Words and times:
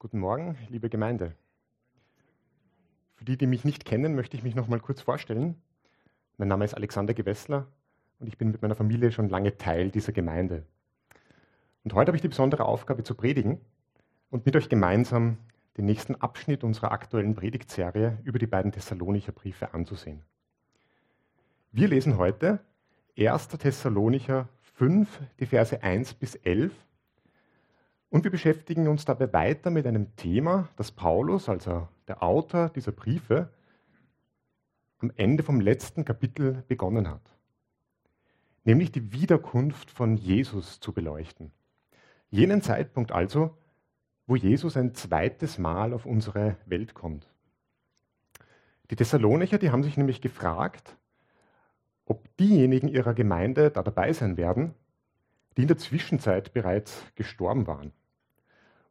Guten 0.00 0.20
Morgen, 0.20 0.56
liebe 0.70 0.88
Gemeinde. 0.88 1.34
Für 3.16 3.26
die, 3.26 3.36
die 3.36 3.46
mich 3.46 3.66
nicht 3.66 3.84
kennen, 3.84 4.14
möchte 4.14 4.34
ich 4.34 4.42
mich 4.42 4.54
noch 4.54 4.66
mal 4.66 4.80
kurz 4.80 5.02
vorstellen. 5.02 5.60
Mein 6.38 6.48
Name 6.48 6.64
ist 6.64 6.72
Alexander 6.72 7.12
Gewessler 7.12 7.66
und 8.18 8.26
ich 8.26 8.38
bin 8.38 8.50
mit 8.50 8.62
meiner 8.62 8.74
Familie 8.74 9.12
schon 9.12 9.28
lange 9.28 9.58
Teil 9.58 9.90
dieser 9.90 10.12
Gemeinde. 10.12 10.64
Und 11.84 11.92
heute 11.92 12.08
habe 12.08 12.16
ich 12.16 12.22
die 12.22 12.28
besondere 12.28 12.64
Aufgabe 12.64 13.02
zu 13.02 13.14
predigen 13.14 13.60
und 14.30 14.46
mit 14.46 14.56
euch 14.56 14.70
gemeinsam 14.70 15.36
den 15.76 15.84
nächsten 15.84 16.14
Abschnitt 16.14 16.64
unserer 16.64 16.92
aktuellen 16.92 17.34
Predigtserie 17.34 18.20
über 18.24 18.38
die 18.38 18.46
beiden 18.46 18.72
Thessalonicher 18.72 19.32
Briefe 19.32 19.74
anzusehen. 19.74 20.22
Wir 21.72 21.88
lesen 21.88 22.16
heute 22.16 22.60
1. 23.18 23.48
Thessalonicher 23.48 24.48
5, 24.62 25.20
die 25.40 25.46
Verse 25.46 25.82
1 25.82 26.14
bis 26.14 26.36
11 26.36 26.72
und 28.10 28.24
wir 28.24 28.30
beschäftigen 28.30 28.88
uns 28.88 29.04
dabei 29.04 29.32
weiter 29.32 29.70
mit 29.70 29.86
einem 29.86 30.14
Thema, 30.16 30.68
das 30.76 30.90
Paulus, 30.90 31.48
also 31.48 31.88
der 32.08 32.22
Autor 32.22 32.68
dieser 32.68 32.92
Briefe, 32.92 33.48
am 34.98 35.12
Ende 35.16 35.42
vom 35.42 35.60
letzten 35.60 36.04
Kapitel 36.04 36.64
begonnen 36.68 37.08
hat. 37.08 37.22
Nämlich 38.64 38.92
die 38.92 39.12
Wiederkunft 39.12 39.90
von 39.90 40.16
Jesus 40.16 40.80
zu 40.80 40.92
beleuchten. 40.92 41.52
Jenen 42.28 42.62
Zeitpunkt 42.62 43.12
also, 43.12 43.56
wo 44.26 44.36
Jesus 44.36 44.76
ein 44.76 44.94
zweites 44.94 45.58
Mal 45.58 45.92
auf 45.92 46.04
unsere 46.04 46.56
Welt 46.66 46.94
kommt. 46.94 47.28
Die 48.90 48.96
Thessalonicher, 48.96 49.58
die 49.58 49.70
haben 49.70 49.82
sich 49.82 49.96
nämlich 49.96 50.20
gefragt, 50.20 50.96
ob 52.04 52.36
diejenigen 52.36 52.88
ihrer 52.88 53.14
Gemeinde 53.14 53.70
da 53.70 53.82
dabei 53.82 54.12
sein 54.12 54.36
werden, 54.36 54.74
die 55.56 55.62
in 55.62 55.68
der 55.68 55.78
Zwischenzeit 55.78 56.52
bereits 56.52 57.04
gestorben 57.14 57.66
waren. 57.66 57.92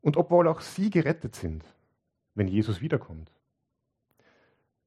Und 0.01 0.17
obwohl 0.17 0.47
auch 0.47 0.61
sie 0.61 0.89
gerettet 0.89 1.35
sind, 1.35 1.63
wenn 2.35 2.47
Jesus 2.47 2.81
wiederkommt. 2.81 3.31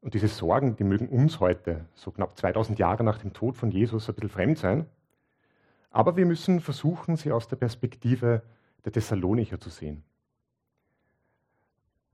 Und 0.01 0.15
diese 0.15 0.29
Sorgen, 0.29 0.75
die 0.77 0.85
mögen 0.85 1.09
uns 1.09 1.39
heute, 1.39 1.87
so 1.95 2.11
knapp 2.11 2.37
2000 2.37 2.79
Jahre 2.79 3.05
nach 3.05 3.19
dem 3.19 3.33
Tod 3.33 3.57
von 3.57 3.71
Jesus, 3.71 4.09
ein 4.09 4.15
bisschen 4.15 4.31
fremd 4.31 4.59
sein. 4.59 4.87
Aber 5.91 6.17
wir 6.17 6.27
müssen 6.27 6.61
versuchen, 6.61 7.17
sie 7.17 7.31
aus 7.31 7.47
der 7.47 7.57
Perspektive 7.57 8.43
der 8.85 8.93
Thessalonicher 8.93 9.61
zu 9.61 9.71
sehen. 9.71 10.03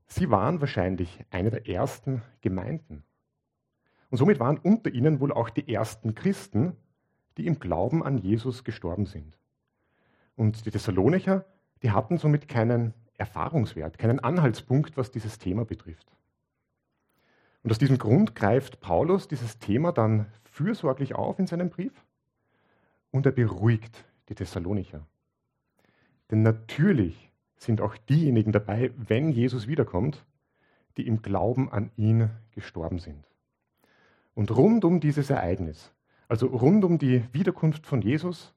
Sie 0.05 0.29
waren 0.29 0.59
wahrscheinlich 0.59 1.23
eine 1.29 1.49
der 1.51 1.67
ersten 1.67 2.21
Gemeinden. 2.41 3.03
Und 4.09 4.17
somit 4.17 4.39
waren 4.39 4.57
unter 4.57 4.91
ihnen 4.91 5.19
wohl 5.19 5.31
auch 5.31 5.49
die 5.49 5.71
ersten 5.71 6.15
Christen, 6.15 6.75
die 7.37 7.47
im 7.47 7.59
Glauben 7.59 8.03
an 8.03 8.17
Jesus 8.17 8.63
gestorben 8.63 9.05
sind. 9.05 9.37
Und 10.35 10.65
die 10.65 10.71
Thessalonicher 10.71 11.45
die 11.83 11.91
hatten 11.91 12.17
somit 12.17 12.47
keinen 12.47 12.93
Erfahrungswert, 13.17 13.97
keinen 13.97 14.19
Anhaltspunkt, 14.19 14.97
was 14.97 15.11
dieses 15.11 15.37
Thema 15.37 15.65
betrifft. 15.65 16.07
Und 17.63 17.71
aus 17.71 17.77
diesem 17.77 17.97
Grund 17.97 18.35
greift 18.35 18.79
Paulus 18.79 19.27
dieses 19.27 19.59
Thema 19.59 19.91
dann 19.91 20.27
fürsorglich 20.43 21.15
auf 21.15 21.39
in 21.39 21.47
seinem 21.47 21.69
Brief 21.69 21.93
und 23.11 23.25
er 23.25 23.31
beruhigt 23.31 24.05
die 24.29 24.35
Thessalonicher. 24.35 25.05
Denn 26.31 26.41
natürlich 26.41 27.31
sind 27.57 27.81
auch 27.81 27.97
diejenigen 27.97 28.51
dabei, 28.51 28.91
wenn 28.95 29.31
Jesus 29.31 29.67
wiederkommt, 29.67 30.25
die 30.97 31.07
im 31.07 31.21
Glauben 31.21 31.71
an 31.71 31.91
ihn 31.97 32.29
gestorben 32.51 32.99
sind. 32.99 33.25
Und 34.33 34.55
rund 34.55 34.85
um 34.85 34.99
dieses 34.99 35.29
Ereignis, 35.29 35.91
also 36.27 36.47
rund 36.47 36.85
um 36.85 36.97
die 36.97 37.25
Wiederkunft 37.33 37.85
von 37.85 38.01
Jesus, 38.01 38.53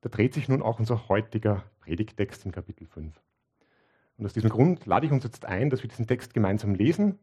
da 0.00 0.08
dreht 0.08 0.34
sich 0.34 0.48
nun 0.48 0.62
auch 0.62 0.78
unser 0.78 1.08
heutiger 1.08 1.64
Predigtext 1.88 2.44
in 2.44 2.52
Kapitel 2.52 2.86
5. 2.86 3.18
Und 4.18 4.26
aus 4.26 4.34
diesem 4.34 4.50
Grund 4.50 4.84
lade 4.84 5.06
ich 5.06 5.12
uns 5.12 5.24
jetzt 5.24 5.46
ein, 5.46 5.70
dass 5.70 5.82
wir 5.82 5.88
diesen 5.88 6.06
Text 6.06 6.34
gemeinsam 6.34 6.74
lesen. 6.74 7.18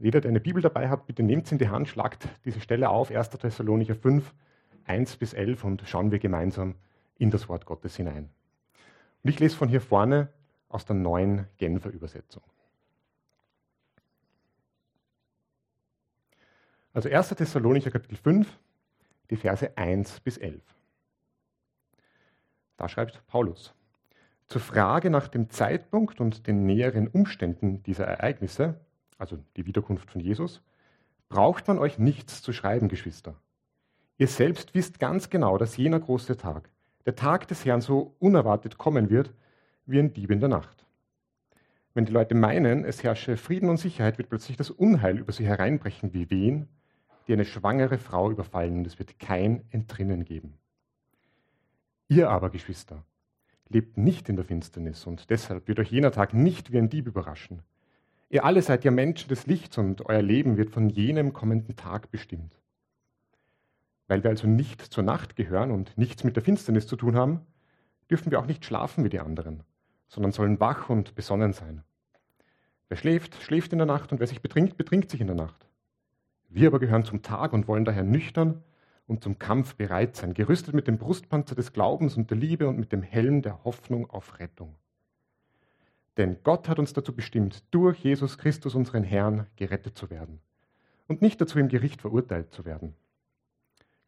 Jeder, 0.00 0.20
der 0.20 0.30
eine 0.30 0.40
Bibel 0.40 0.60
dabei 0.60 0.88
hat, 0.88 1.06
bitte 1.06 1.22
nehmt 1.22 1.46
sie 1.46 1.54
in 1.54 1.60
die 1.60 1.68
Hand, 1.68 1.86
schlagt 1.86 2.28
diese 2.44 2.60
Stelle 2.60 2.88
auf, 2.88 3.12
1. 3.12 3.30
Thessalonicher 3.30 3.94
5, 3.94 4.34
1 4.86 5.16
bis 5.18 5.34
11 5.34 5.62
und 5.62 5.82
schauen 5.86 6.10
wir 6.10 6.18
gemeinsam 6.18 6.74
in 7.16 7.30
das 7.30 7.48
Wort 7.48 7.64
Gottes 7.64 7.94
hinein. 7.94 8.28
Und 9.22 9.30
ich 9.30 9.38
lese 9.38 9.56
von 9.56 9.68
hier 9.68 9.80
vorne 9.80 10.32
aus 10.68 10.84
der 10.84 10.96
neuen 10.96 11.46
Genfer 11.56 11.90
Übersetzung. 11.90 12.42
Also 16.92 17.08
1. 17.08 17.28
Thessalonicher 17.28 17.92
Kapitel 17.92 18.16
5, 18.16 18.58
die 19.30 19.36
Verse 19.36 19.76
1 19.78 20.18
bis 20.20 20.38
11. 20.38 20.60
Da 22.78 22.88
schreibt 22.88 23.24
Paulus. 23.28 23.77
Zur 24.48 24.62
Frage 24.62 25.10
nach 25.10 25.28
dem 25.28 25.50
Zeitpunkt 25.50 26.20
und 26.20 26.46
den 26.46 26.64
näheren 26.64 27.06
Umständen 27.08 27.82
dieser 27.82 28.06
Ereignisse, 28.06 28.80
also 29.18 29.38
die 29.56 29.66
Wiederkunft 29.66 30.10
von 30.10 30.22
Jesus, 30.22 30.62
braucht 31.28 31.68
man 31.68 31.78
euch 31.78 31.98
nichts 31.98 32.40
zu 32.42 32.54
schreiben, 32.54 32.88
Geschwister. 32.88 33.34
Ihr 34.16 34.26
selbst 34.26 34.74
wisst 34.74 34.98
ganz 35.00 35.28
genau, 35.28 35.58
dass 35.58 35.76
jener 35.76 36.00
große 36.00 36.38
Tag, 36.38 36.70
der 37.04 37.14
Tag 37.14 37.46
des 37.48 37.64
Herrn, 37.66 37.82
so 37.82 38.14
unerwartet 38.18 38.78
kommen 38.78 39.10
wird 39.10 39.34
wie 39.84 39.98
ein 39.98 40.14
Dieb 40.14 40.30
in 40.30 40.40
der 40.40 40.48
Nacht. 40.48 40.86
Wenn 41.92 42.06
die 42.06 42.12
Leute 42.12 42.34
meinen, 42.34 42.84
es 42.84 43.02
herrsche 43.02 43.36
Frieden 43.36 43.68
und 43.68 43.76
Sicherheit, 43.76 44.16
wird 44.16 44.30
plötzlich 44.30 44.56
das 44.56 44.70
Unheil 44.70 45.18
über 45.18 45.32
sie 45.32 45.46
hereinbrechen 45.46 46.14
wie 46.14 46.30
Wehen, 46.30 46.68
die 47.26 47.34
eine 47.34 47.44
schwangere 47.44 47.98
Frau 47.98 48.30
überfallen, 48.30 48.78
und 48.78 48.86
es 48.86 48.98
wird 48.98 49.18
kein 49.18 49.64
Entrinnen 49.70 50.24
geben. 50.24 50.54
Ihr 52.08 52.30
aber, 52.30 52.48
Geschwister, 52.48 53.04
lebt 53.68 53.98
nicht 53.98 54.28
in 54.28 54.36
der 54.36 54.44
Finsternis 54.44 55.06
und 55.06 55.30
deshalb 55.30 55.68
wird 55.68 55.78
euch 55.78 55.90
jener 55.90 56.12
Tag 56.12 56.34
nicht 56.34 56.72
wie 56.72 56.78
ein 56.78 56.88
Dieb 56.88 57.06
überraschen. 57.06 57.62
Ihr 58.30 58.44
alle 58.44 58.62
seid 58.62 58.84
ja 58.84 58.90
Menschen 58.90 59.28
des 59.28 59.46
Lichts 59.46 59.78
und 59.78 60.06
euer 60.06 60.22
Leben 60.22 60.56
wird 60.56 60.70
von 60.70 60.88
jenem 60.90 61.32
kommenden 61.32 61.76
Tag 61.76 62.10
bestimmt. 62.10 62.54
Weil 64.06 64.22
wir 64.22 64.30
also 64.30 64.46
nicht 64.46 64.80
zur 64.80 65.04
Nacht 65.04 65.36
gehören 65.36 65.70
und 65.70 65.96
nichts 65.96 66.24
mit 66.24 66.36
der 66.36 66.42
Finsternis 66.42 66.86
zu 66.86 66.96
tun 66.96 67.16
haben, 67.16 67.40
dürfen 68.10 68.30
wir 68.30 68.38
auch 68.38 68.46
nicht 68.46 68.64
schlafen 68.64 69.04
wie 69.04 69.10
die 69.10 69.20
anderen, 69.20 69.62
sondern 70.08 70.32
sollen 70.32 70.60
wach 70.60 70.88
und 70.88 71.14
besonnen 71.14 71.52
sein. 71.52 71.84
Wer 72.88 72.96
schläft, 72.96 73.34
schläft 73.42 73.72
in 73.72 73.78
der 73.78 73.86
Nacht 73.86 74.12
und 74.12 74.20
wer 74.20 74.26
sich 74.26 74.40
betrinkt, 74.40 74.76
betrinkt 74.76 75.10
sich 75.10 75.20
in 75.20 75.26
der 75.26 75.36
Nacht. 75.36 75.68
Wir 76.48 76.68
aber 76.68 76.78
gehören 76.78 77.04
zum 77.04 77.22
Tag 77.22 77.52
und 77.52 77.68
wollen 77.68 77.84
daher 77.84 78.04
nüchtern 78.04 78.62
und 79.08 79.24
zum 79.24 79.38
Kampf 79.38 79.74
bereit 79.74 80.14
sein, 80.14 80.34
gerüstet 80.34 80.74
mit 80.74 80.86
dem 80.86 80.98
Brustpanzer 80.98 81.56
des 81.56 81.72
Glaubens 81.72 82.16
und 82.16 82.30
der 82.30 82.36
Liebe 82.36 82.68
und 82.68 82.78
mit 82.78 82.92
dem 82.92 83.02
Helm 83.02 83.42
der 83.42 83.64
Hoffnung 83.64 84.08
auf 84.10 84.38
Rettung. 84.38 84.76
Denn 86.18 86.36
Gott 86.44 86.68
hat 86.68 86.78
uns 86.78 86.92
dazu 86.92 87.14
bestimmt, 87.14 87.64
durch 87.70 87.98
Jesus 87.98 88.38
Christus, 88.38 88.74
unseren 88.74 89.02
Herrn, 89.02 89.46
gerettet 89.56 89.96
zu 89.96 90.10
werden 90.10 90.40
und 91.06 91.22
nicht 91.22 91.40
dazu 91.40 91.58
im 91.58 91.68
Gericht 91.68 92.02
verurteilt 92.02 92.52
zu 92.52 92.64
werden. 92.64 92.94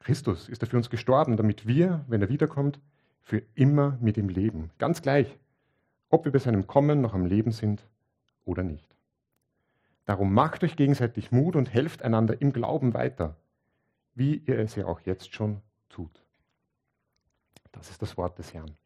Christus 0.01 0.49
ist 0.49 0.63
dafür 0.63 0.77
uns 0.77 0.91
gestorben, 0.91 1.37
damit 1.37 1.67
wir, 1.67 2.05
wenn 2.07 2.21
er 2.21 2.29
wiederkommt, 2.29 2.79
für 3.23 3.43
immer 3.55 3.97
mit 4.01 4.19
ihm 4.19 4.29
leben. 4.29 4.71
Ganz 4.79 5.03
gleich, 5.03 5.39
ob 6.11 6.25
wir 6.25 6.33
bei 6.33 6.39
seinem 6.39 6.67
Kommen 6.67 7.01
noch 7.01 7.15
am 7.15 7.25
Leben 7.25 7.53
sind 7.53 7.87
oder 8.45 8.63
nicht. 8.63 8.97
Darum 10.05 10.35
macht 10.35 10.63
euch 10.65 10.77
gegenseitig 10.77 11.33
Mut 11.33 11.57
und 11.57 11.73
helft 11.73 12.03
einander 12.03 12.41
im 12.41 12.53
Glauben 12.53 12.93
weiter 12.93 13.37
wie 14.21 14.37
ihr 14.37 14.59
es 14.59 14.75
ja 14.75 14.85
auch 14.85 15.01
jetzt 15.01 15.33
schon 15.33 15.63
tut. 15.89 16.23
Das 17.73 17.89
ist 17.89 18.03
das 18.03 18.19
Wort 18.19 18.39
des 18.39 18.53
Herrn. 18.53 18.77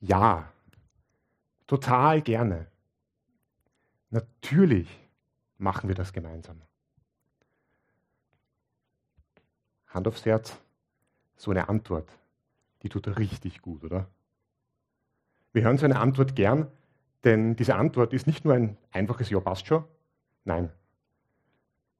Ja, 0.00 0.52
total 1.66 2.20
gerne. 2.20 2.70
Natürlich 4.10 5.00
machen 5.56 5.88
wir 5.88 5.94
das 5.94 6.12
gemeinsam. 6.12 6.60
Hand 9.86 10.06
aufs 10.06 10.26
Herz 10.26 10.63
so 11.36 11.50
eine 11.50 11.68
Antwort, 11.68 12.08
die 12.82 12.88
tut 12.88 13.18
richtig 13.18 13.62
gut, 13.62 13.84
oder? 13.84 14.08
Wir 15.52 15.62
hören 15.62 15.78
so 15.78 15.84
eine 15.84 15.98
Antwort 15.98 16.36
gern, 16.36 16.68
denn 17.24 17.56
diese 17.56 17.76
Antwort 17.76 18.12
ist 18.12 18.26
nicht 18.26 18.44
nur 18.44 18.54
ein 18.54 18.76
einfaches 18.92 19.30
Ja, 19.30 19.40
passt 19.40 19.66
schon. 19.66 19.84
Nein. 20.44 20.70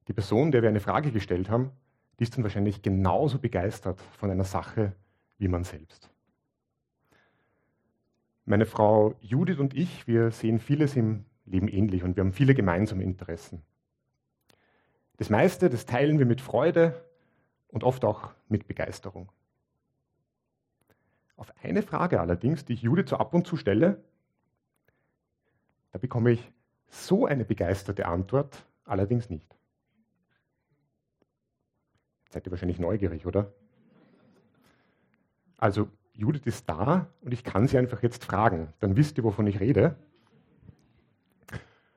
Die 0.09 0.13
Person, 0.13 0.53
der 0.53 0.63
wir 0.63 0.69
eine 0.69 0.81
Frage 0.81 1.11
gestellt 1.11 1.49
haben, 1.49 1.71
die 2.19 2.25
ist 2.25 2.37
dann 2.37 2.45
wahrscheinlich 2.45 2.83
genauso 2.83 3.39
begeistert 3.39 4.01
von 4.19 4.31
einer 4.31 4.45
Sache 4.45 4.93
wie 5.39 5.49
man 5.49 5.65
selbst. 5.65 6.11
Meine 8.45 8.67
Frau 8.67 9.15
Judith 9.21 9.59
und 9.59 9.75
ich, 9.75 10.07
wir 10.07 10.31
sehen 10.31 10.59
vieles 10.59 10.97
im 10.97 11.25
Leben 11.47 11.69
ähnlich 11.69 12.03
und 12.03 12.17
wir 12.17 12.23
haben 12.23 12.33
viele 12.33 12.55
gemeinsame 12.55 13.03
Interessen. 13.03 13.63
Das 15.17 15.31
meiste, 15.31 15.71
das 15.71 15.87
teilen 15.87 16.19
wir 16.19 16.27
mit 16.27 16.41
Freude 16.41 17.04
und 17.75 17.83
oft 17.83 18.05
auch 18.05 18.31
mit 18.49 18.69
Begeisterung. 18.69 19.31
Auf 21.37 21.53
eine 21.63 21.83
Frage 21.83 22.21
allerdings, 22.21 22.65
die 22.65 22.75
ich 22.75 22.83
Judith 22.83 23.11
so 23.11 23.17
ab 23.17 23.35
und 23.35 23.49
zu 23.49 23.57
stelle, 23.57 24.03
da 25.91 25.99
bekomme 25.99 26.31
ich 26.31 26.53
So 26.89 27.27
eine 27.27 27.45
begeisterte 27.45 28.07
Antwort 28.07 28.65
allerdings 28.85 29.29
nicht. 29.29 29.57
Seid 32.31 32.47
ihr 32.47 32.53
wahrscheinlich 32.53 32.79
neugierig, 32.79 33.27
oder? 33.27 33.53
Also, 35.59 35.89
Judith 36.13 36.47
ist 36.47 36.69
da 36.69 37.09
und 37.23 37.33
ich 37.33 37.43
kann 37.43 37.67
sie 37.67 37.79
einfach 37.79 38.05
jetzt 38.05 38.25
fragen. 38.25 38.73
Dann 38.79 38.97
wisst 38.97 39.19
ihr, 39.19 39.25
wovon 39.25 39.49
ich 39.49 39.59
rede. 39.59 39.97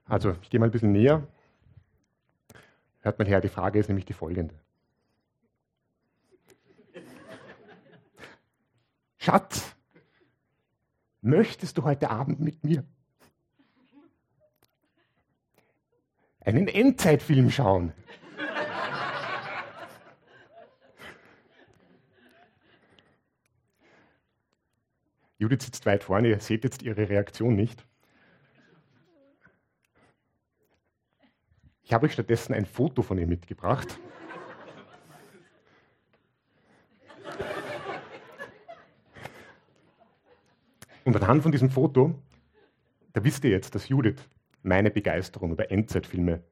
Also, 0.06 0.36
ich 0.42 0.50
gehe 0.50 0.60
mal 0.60 0.66
ein 0.66 0.72
bisschen 0.72 0.92
näher. 0.92 1.28
Hört 3.02 3.20
mal 3.20 3.28
her, 3.28 3.42
die 3.42 3.50
Frage 3.50 3.78
ist 3.78 3.90
nämlich 3.90 4.06
die 4.06 4.14
folgende. 4.14 4.56
Schatz, 9.28 9.76
möchtest 11.20 11.78
du 11.78 11.84
heute 11.84 12.10
Abend 12.10 12.40
mit 12.40 12.64
mir 12.64 12.86
einen 16.40 16.70
Endzeitfilm 16.70 17.52
schauen? 17.52 17.92
Judith 25.38 25.64
sitzt 25.64 25.86
weit 25.86 26.06
vorne, 26.06 26.30
ihr 26.30 26.40
seht 26.40 26.64
jetzt 26.64 26.82
ihre 26.84 27.10
Reaktion 27.10 27.54
nicht. 27.54 27.86
Ich 31.84 31.92
habe 31.92 32.06
euch 32.06 32.14
stattdessen 32.14 32.54
ein 32.54 32.66
Foto 32.66 33.02
von 33.02 33.18
ihr 33.18 33.28
mitgebracht. 33.28 34.00
Und 41.08 41.16
anhand 41.16 41.42
von 41.42 41.54
diesem 41.54 41.70
Foto, 41.70 42.16
da 43.14 43.24
wisst 43.24 43.46
ihr 43.46 43.50
jetzt, 43.50 43.74
dass 43.76 43.88
Judith 43.88 44.18
meine 44.62 44.92
Begeisterung 44.92 45.54
über 45.54 45.72
Endzeitfilme 45.72 46.44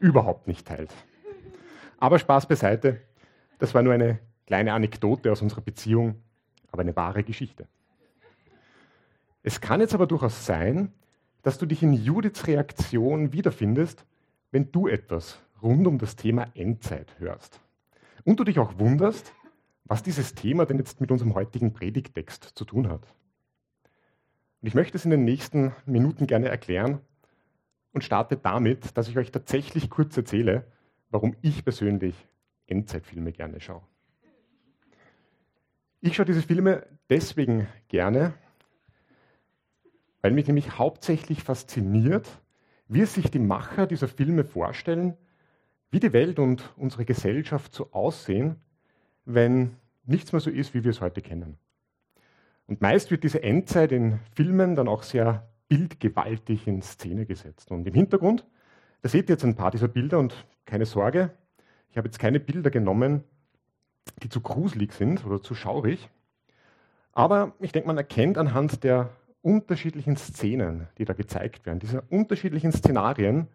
überhaupt 0.00 0.48
nicht 0.48 0.66
teilt. 0.66 0.90
Aber 1.98 2.18
Spaß 2.18 2.48
beiseite, 2.48 3.02
das 3.58 3.74
war 3.74 3.82
nur 3.82 3.92
eine 3.92 4.20
kleine 4.46 4.72
Anekdote 4.72 5.30
aus 5.30 5.42
unserer 5.42 5.60
Beziehung, 5.60 6.14
aber 6.72 6.80
eine 6.80 6.96
wahre 6.96 7.22
Geschichte. 7.22 7.68
Es 9.42 9.60
kann 9.60 9.82
jetzt 9.82 9.92
aber 9.92 10.06
durchaus 10.06 10.46
sein, 10.46 10.90
dass 11.42 11.58
du 11.58 11.66
dich 11.66 11.82
in 11.82 11.92
Judiths 11.92 12.46
Reaktion 12.46 13.34
wiederfindest, 13.34 14.06
wenn 14.50 14.72
du 14.72 14.88
etwas 14.88 15.40
rund 15.62 15.86
um 15.86 15.98
das 15.98 16.16
Thema 16.16 16.46
Endzeit 16.54 17.18
hörst. 17.18 17.60
Und 18.24 18.40
du 18.40 18.44
dich 18.44 18.60
auch 18.60 18.78
wunderst, 18.78 19.30
was 19.84 20.02
dieses 20.02 20.34
Thema 20.34 20.64
denn 20.64 20.78
jetzt 20.78 21.02
mit 21.02 21.10
unserem 21.10 21.34
heutigen 21.34 21.74
Predigtext 21.74 22.44
zu 22.44 22.64
tun 22.64 22.88
hat. 22.88 23.02
Und 24.60 24.68
ich 24.68 24.74
möchte 24.74 24.96
es 24.96 25.04
in 25.04 25.10
den 25.10 25.24
nächsten 25.24 25.72
Minuten 25.86 26.26
gerne 26.26 26.48
erklären 26.48 27.00
und 27.92 28.02
starte 28.02 28.36
damit, 28.36 28.96
dass 28.96 29.08
ich 29.08 29.16
euch 29.16 29.30
tatsächlich 29.30 29.90
kurz 29.90 30.16
erzähle, 30.16 30.66
warum 31.10 31.36
ich 31.42 31.64
persönlich 31.64 32.26
Endzeitfilme 32.66 33.32
gerne 33.32 33.60
schaue. 33.60 33.82
Ich 36.00 36.14
schaue 36.14 36.26
diese 36.26 36.42
Filme 36.42 36.86
deswegen 37.08 37.66
gerne, 37.88 38.34
weil 40.22 40.32
mich 40.32 40.46
nämlich 40.46 40.78
hauptsächlich 40.78 41.42
fasziniert, 41.42 42.28
wie 42.88 43.00
es 43.00 43.14
sich 43.14 43.30
die 43.30 43.38
Macher 43.38 43.86
dieser 43.86 44.08
Filme 44.08 44.44
vorstellen, 44.44 45.16
wie 45.90 46.00
die 46.00 46.12
Welt 46.12 46.38
und 46.38 46.72
unsere 46.76 47.04
Gesellschaft 47.04 47.72
so 47.72 47.92
aussehen, 47.92 48.56
wenn 49.24 49.76
nichts 50.04 50.32
mehr 50.32 50.40
so 50.40 50.50
ist, 50.50 50.74
wie 50.74 50.84
wir 50.84 50.90
es 50.90 51.00
heute 51.00 51.22
kennen. 51.22 51.58
Und 52.68 52.82
meist 52.82 53.10
wird 53.10 53.24
diese 53.24 53.42
Endzeit 53.42 53.92
in 53.92 54.20
Filmen 54.34 54.76
dann 54.76 54.88
auch 54.88 55.02
sehr 55.02 55.48
bildgewaltig 55.68 56.68
in 56.68 56.82
Szene 56.82 57.26
gesetzt. 57.26 57.70
Und 57.70 57.86
im 57.86 57.94
Hintergrund, 57.94 58.46
da 59.02 59.08
seht 59.08 59.28
ihr 59.28 59.34
jetzt 59.34 59.44
ein 59.44 59.56
paar 59.56 59.70
dieser 59.70 59.88
Bilder 59.88 60.18
und 60.18 60.46
keine 60.66 60.84
Sorge, 60.86 61.30
ich 61.90 61.96
habe 61.96 62.08
jetzt 62.08 62.18
keine 62.18 62.40
Bilder 62.40 62.70
genommen, 62.70 63.24
die 64.22 64.28
zu 64.28 64.42
gruselig 64.42 64.92
sind 64.92 65.24
oder 65.24 65.42
zu 65.42 65.54
schaurig. 65.54 66.10
Aber 67.12 67.54
ich 67.58 67.72
denke, 67.72 67.88
man 67.88 67.96
erkennt 67.96 68.36
anhand 68.36 68.84
der 68.84 69.10
unterschiedlichen 69.40 70.16
Szenen, 70.16 70.88
die 70.98 71.06
da 71.06 71.14
gezeigt 71.14 71.64
werden, 71.64 71.78
dieser 71.78 72.02
unterschiedlichen 72.10 72.72
Szenarien, 72.72 73.48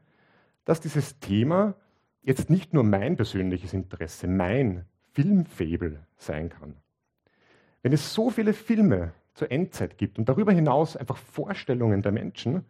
dass 0.66 0.80
dieses 0.80 1.20
Thema 1.20 1.76
jetzt 2.24 2.50
nicht 2.50 2.74
nur 2.74 2.84
mein 2.84 3.16
persönliches 3.16 3.74
Interesse, 3.74 4.28
mein 4.28 4.86
Filmfabel 5.12 6.00
sein 6.18 6.50
kann. 6.50 6.78
Wenn 7.84 7.94
es 7.94 8.14
so 8.14 8.32
viele 8.32 8.54
Filme 8.54 9.14
zur 9.34 9.52
Endzeit 9.52 9.98
gibt 9.98 10.18
und 10.18 10.30
darüber 10.30 10.54
hinaus 10.54 10.96
einfach 10.96 11.18
Vorstellungen 11.18 12.02
der 12.02 12.14
Menschen, 12.14 12.66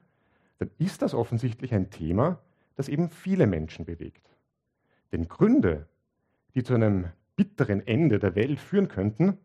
dann 0.58 0.72
ist 0.80 1.02
das 1.02 1.14
offensichtlich 1.14 1.74
ein 1.74 1.92
Thema, 1.92 2.40
das 2.76 2.90
eben 2.90 3.10
viele 3.10 3.46
Menschen 3.48 3.86
bewegt. 3.86 4.28
Denn 5.12 5.28
Gründe, 5.28 5.88
die 6.56 6.64
zu 6.64 6.74
einem 6.74 7.10
bitteren 7.36 7.86
Ende 7.86 8.18
der 8.20 8.36
Welt 8.36 8.60
führen 8.60 8.88
könnten, 8.88 9.38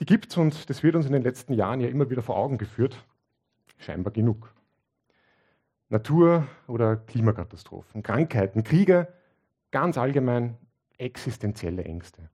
die 0.00 0.06
gibt 0.06 0.30
es 0.30 0.36
und 0.36 0.70
das 0.70 0.82
wird 0.82 0.94
uns 0.94 1.06
in 1.06 1.12
den 1.12 1.22
letzten 1.22 1.52
Jahren 1.52 1.80
ja 1.80 1.88
immer 1.88 2.08
wieder 2.08 2.22
vor 2.22 2.36
Augen 2.36 2.58
geführt, 2.58 3.04
scheinbar 3.78 4.12
genug. 4.12 4.54
Natur- 5.88 6.46
oder 6.68 6.96
Klimakatastrophen, 6.96 8.02
Krankheiten, 8.02 8.64
Kriege, 8.64 9.08
ganz 9.72 9.98
allgemein 9.98 10.56
existenzielle 10.96 11.84
Ängste. 11.84 12.30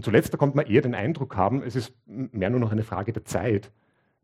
Und 0.00 0.04
zuletzt, 0.04 0.32
da 0.32 0.38
kommt 0.38 0.54
man 0.54 0.64
eher 0.64 0.80
den 0.80 0.94
Eindruck 0.94 1.36
haben, 1.36 1.62
es 1.62 1.76
ist 1.76 1.94
mehr 2.06 2.48
nur 2.48 2.58
noch 2.58 2.72
eine 2.72 2.84
Frage 2.84 3.12
der 3.12 3.26
Zeit, 3.26 3.70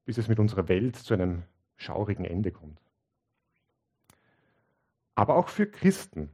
bis 0.06 0.16
es 0.16 0.26
mit 0.26 0.38
unserer 0.38 0.70
Welt 0.70 0.96
zu 0.96 1.12
einem 1.12 1.42
schaurigen 1.76 2.24
Ende 2.24 2.50
kommt. 2.50 2.80
Aber 5.14 5.36
auch 5.36 5.50
für 5.50 5.66
Christen 5.66 6.30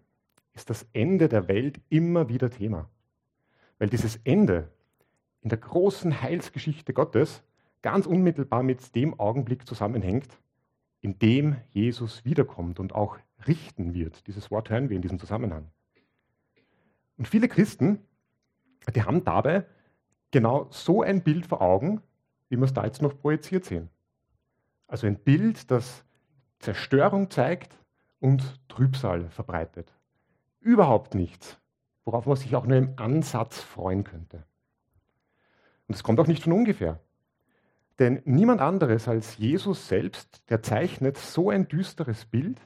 ist 0.52 0.70
das 0.70 0.86
Ende 0.92 1.28
der 1.28 1.48
Welt 1.48 1.80
immer 1.88 2.28
wieder 2.28 2.50
Thema. 2.50 2.88
Weil 3.80 3.88
dieses 3.88 4.14
Ende 4.22 4.70
in 5.40 5.48
der 5.48 5.58
großen 5.58 6.22
Heilsgeschichte 6.22 6.92
Gottes 6.92 7.42
ganz 7.82 8.06
unmittelbar 8.06 8.62
mit 8.62 8.94
dem 8.94 9.18
Augenblick 9.18 9.66
zusammenhängt, 9.66 10.38
in 11.00 11.18
dem 11.18 11.56
Jesus 11.70 12.24
wiederkommt 12.24 12.78
und 12.78 12.94
auch 12.94 13.18
richten 13.48 13.92
wird. 13.92 14.24
Dieses 14.28 14.52
Wort 14.52 14.70
hören 14.70 14.88
wir 14.88 14.94
in 14.94 15.02
diesem 15.02 15.18
Zusammenhang. 15.18 15.66
Und 17.18 17.26
viele 17.26 17.48
Christen 17.48 17.98
die 18.90 19.02
haben 19.02 19.24
dabei 19.24 19.64
genau 20.30 20.66
so 20.70 21.02
ein 21.02 21.22
Bild 21.22 21.46
vor 21.46 21.62
Augen, 21.62 22.02
wie 22.48 22.56
wir 22.56 22.64
es 22.64 22.74
da 22.74 22.84
jetzt 22.84 23.02
noch 23.02 23.16
projiziert 23.16 23.64
sehen. 23.64 23.88
Also 24.88 25.06
ein 25.06 25.16
Bild, 25.16 25.70
das 25.70 26.04
Zerstörung 26.58 27.30
zeigt 27.30 27.78
und 28.20 28.60
Trübsal 28.68 29.28
verbreitet. 29.30 29.92
Überhaupt 30.60 31.14
nichts, 31.14 31.58
worauf 32.04 32.26
man 32.26 32.36
sich 32.36 32.54
auch 32.54 32.66
nur 32.66 32.76
im 32.76 32.94
Ansatz 32.96 33.60
freuen 33.60 34.04
könnte. 34.04 34.44
Und 35.88 35.94
es 35.94 36.02
kommt 36.02 36.20
auch 36.20 36.26
nicht 36.26 36.44
von 36.44 36.52
ungefähr. 36.52 37.00
Denn 37.98 38.22
niemand 38.24 38.60
anderes 38.60 39.08
als 39.08 39.36
Jesus 39.38 39.88
selbst, 39.88 40.48
der 40.50 40.62
zeichnet 40.62 41.18
so 41.18 41.50
ein 41.50 41.68
düsteres 41.68 42.24
Bild 42.24 42.60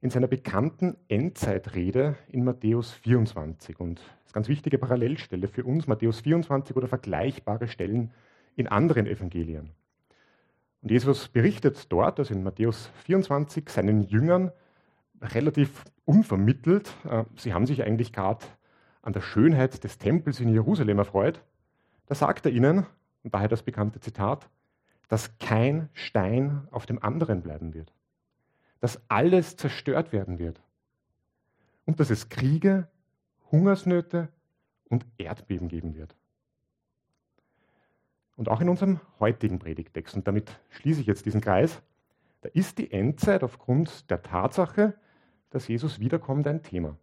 in 0.00 0.10
seiner 0.10 0.28
bekannten 0.28 0.96
Endzeitrede 1.08 2.16
in 2.28 2.44
Matthäus 2.44 2.92
24. 2.92 3.80
Und 3.80 3.98
das 3.98 4.26
ist 4.26 4.32
ganz 4.32 4.48
wichtige 4.48 4.78
Parallelstelle 4.78 5.48
für 5.48 5.64
uns, 5.64 5.86
Matthäus 5.88 6.20
24 6.20 6.76
oder 6.76 6.86
vergleichbare 6.86 7.66
Stellen 7.66 8.12
in 8.54 8.68
anderen 8.68 9.06
Evangelien. 9.06 9.70
Und 10.82 10.90
Jesus 10.90 11.28
berichtet 11.28 11.90
dort, 11.90 12.20
also 12.20 12.32
in 12.32 12.44
Matthäus 12.44 12.90
24, 13.04 13.68
seinen 13.68 14.02
Jüngern 14.02 14.52
relativ 15.20 15.84
unvermittelt, 16.04 16.94
äh, 17.08 17.24
sie 17.36 17.52
haben 17.52 17.66
sich 17.66 17.82
eigentlich 17.82 18.12
gerade 18.12 18.46
an 19.02 19.12
der 19.12 19.20
Schönheit 19.20 19.82
des 19.82 19.98
Tempels 19.98 20.38
in 20.38 20.48
Jerusalem 20.48 20.98
erfreut. 20.98 21.42
Da 22.06 22.14
sagt 22.14 22.46
er 22.46 22.52
ihnen, 22.52 22.86
und 23.24 23.34
daher 23.34 23.48
das 23.48 23.64
bekannte 23.64 23.98
Zitat, 23.98 24.48
dass 25.08 25.38
kein 25.38 25.88
Stein 25.92 26.68
auf 26.70 26.86
dem 26.86 27.02
anderen 27.02 27.42
bleiben 27.42 27.74
wird 27.74 27.92
dass 28.80 29.00
alles 29.08 29.56
zerstört 29.56 30.12
werden 30.12 30.38
wird. 30.38 30.60
Und 31.84 32.00
dass 32.00 32.10
es 32.10 32.28
Kriege, 32.28 32.88
Hungersnöte 33.50 34.28
und 34.88 35.06
Erdbeben 35.16 35.68
geben 35.68 35.94
wird. 35.94 36.14
Und 38.36 38.48
auch 38.48 38.60
in 38.60 38.68
unserem 38.68 39.00
heutigen 39.18 39.58
Predigtext, 39.58 40.14
und 40.14 40.28
damit 40.28 40.60
schließe 40.70 41.00
ich 41.00 41.06
jetzt 41.06 41.26
diesen 41.26 41.40
Kreis, 41.40 41.82
da 42.42 42.48
ist 42.50 42.78
die 42.78 42.92
Endzeit 42.92 43.42
aufgrund 43.42 44.08
der 44.10 44.22
Tatsache, 44.22 44.94
dass 45.50 45.66
Jesus 45.66 45.98
wiederkommt, 45.98 46.46
ein 46.46 46.62
Thema. 46.62 46.96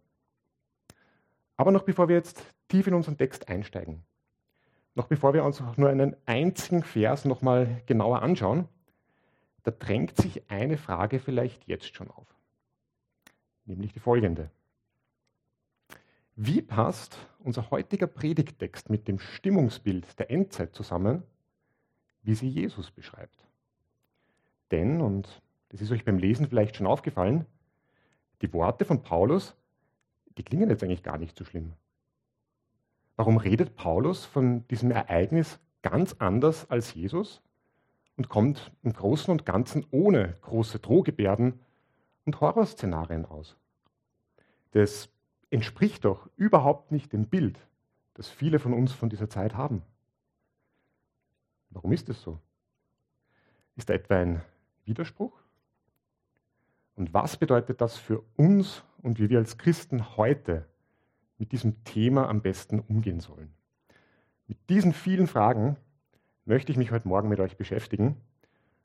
Aber 1.56 1.72
noch 1.72 1.82
bevor 1.82 2.08
wir 2.08 2.16
jetzt 2.16 2.42
tief 2.68 2.86
in 2.86 2.94
unseren 2.94 3.18
Text 3.18 3.48
einsteigen, 3.48 4.02
noch 4.94 5.08
bevor 5.08 5.34
wir 5.34 5.44
uns 5.44 5.62
nur 5.76 5.90
einen 5.90 6.16
einzigen 6.24 6.82
Vers 6.82 7.26
nochmal 7.26 7.82
genauer 7.84 8.22
anschauen, 8.22 8.66
da 9.66 9.72
drängt 9.72 10.16
sich 10.16 10.48
eine 10.48 10.78
Frage 10.78 11.18
vielleicht 11.18 11.66
jetzt 11.66 11.96
schon 11.96 12.08
auf, 12.08 12.28
nämlich 13.64 13.92
die 13.92 13.98
folgende. 13.98 14.48
Wie 16.36 16.62
passt 16.62 17.18
unser 17.40 17.68
heutiger 17.72 18.06
Predigtext 18.06 18.90
mit 18.90 19.08
dem 19.08 19.18
Stimmungsbild 19.18 20.20
der 20.20 20.30
Endzeit 20.30 20.72
zusammen, 20.72 21.24
wie 22.22 22.36
sie 22.36 22.48
Jesus 22.48 22.92
beschreibt? 22.92 23.44
Denn, 24.70 25.00
und 25.00 25.42
das 25.70 25.80
ist 25.80 25.90
euch 25.90 26.04
beim 26.04 26.18
Lesen 26.18 26.46
vielleicht 26.46 26.76
schon 26.76 26.86
aufgefallen, 26.86 27.44
die 28.42 28.52
Worte 28.52 28.84
von 28.84 29.02
Paulus, 29.02 29.56
die 30.38 30.44
klingen 30.44 30.70
jetzt 30.70 30.84
eigentlich 30.84 31.02
gar 31.02 31.18
nicht 31.18 31.36
so 31.36 31.44
schlimm. 31.44 31.72
Warum 33.16 33.36
redet 33.36 33.74
Paulus 33.74 34.26
von 34.26 34.64
diesem 34.68 34.92
Ereignis 34.92 35.58
ganz 35.82 36.14
anders 36.20 36.70
als 36.70 36.94
Jesus 36.94 37.42
und 38.16 38.28
kommt 38.28 38.72
im 38.82 38.92
Großen 38.92 39.30
und 39.30 39.46
Ganzen 39.46 39.86
ohne 39.90 40.34
große 40.42 40.78
Drohgebärden 40.78 41.60
und 42.24 42.40
Horrorszenarien 42.40 43.24
aus? 43.24 43.56
Das 44.72 45.08
entspricht 45.50 46.04
doch 46.04 46.28
überhaupt 46.36 46.92
nicht 46.92 47.12
dem 47.12 47.26
Bild, 47.26 47.58
das 48.14 48.28
viele 48.28 48.58
von 48.58 48.72
uns 48.72 48.92
von 48.92 49.08
dieser 49.08 49.30
Zeit 49.30 49.54
haben. 49.54 49.82
Warum 51.70 51.92
ist 51.92 52.08
es 52.08 52.20
so? 52.22 52.38
Ist 53.76 53.90
da 53.90 53.94
etwa 53.94 54.16
ein 54.16 54.42
Widerspruch? 54.84 55.38
Und 56.94 57.12
was 57.12 57.36
bedeutet 57.36 57.80
das 57.80 57.98
für 57.98 58.24
uns 58.36 58.82
und 59.02 59.18
wie 59.18 59.28
wir 59.28 59.38
als 59.38 59.58
Christen 59.58 60.16
heute 60.16 60.66
mit 61.36 61.52
diesem 61.52 61.84
Thema 61.84 62.28
am 62.28 62.40
besten 62.40 62.80
umgehen 62.80 63.20
sollen? 63.20 63.52
Mit 64.46 64.58
diesen 64.70 64.94
vielen 64.94 65.26
Fragen 65.26 65.76
möchte 66.46 66.72
ich 66.72 66.78
mich 66.78 66.92
heute 66.92 67.08
Morgen 67.08 67.28
mit 67.28 67.40
euch 67.40 67.56
beschäftigen 67.56 68.16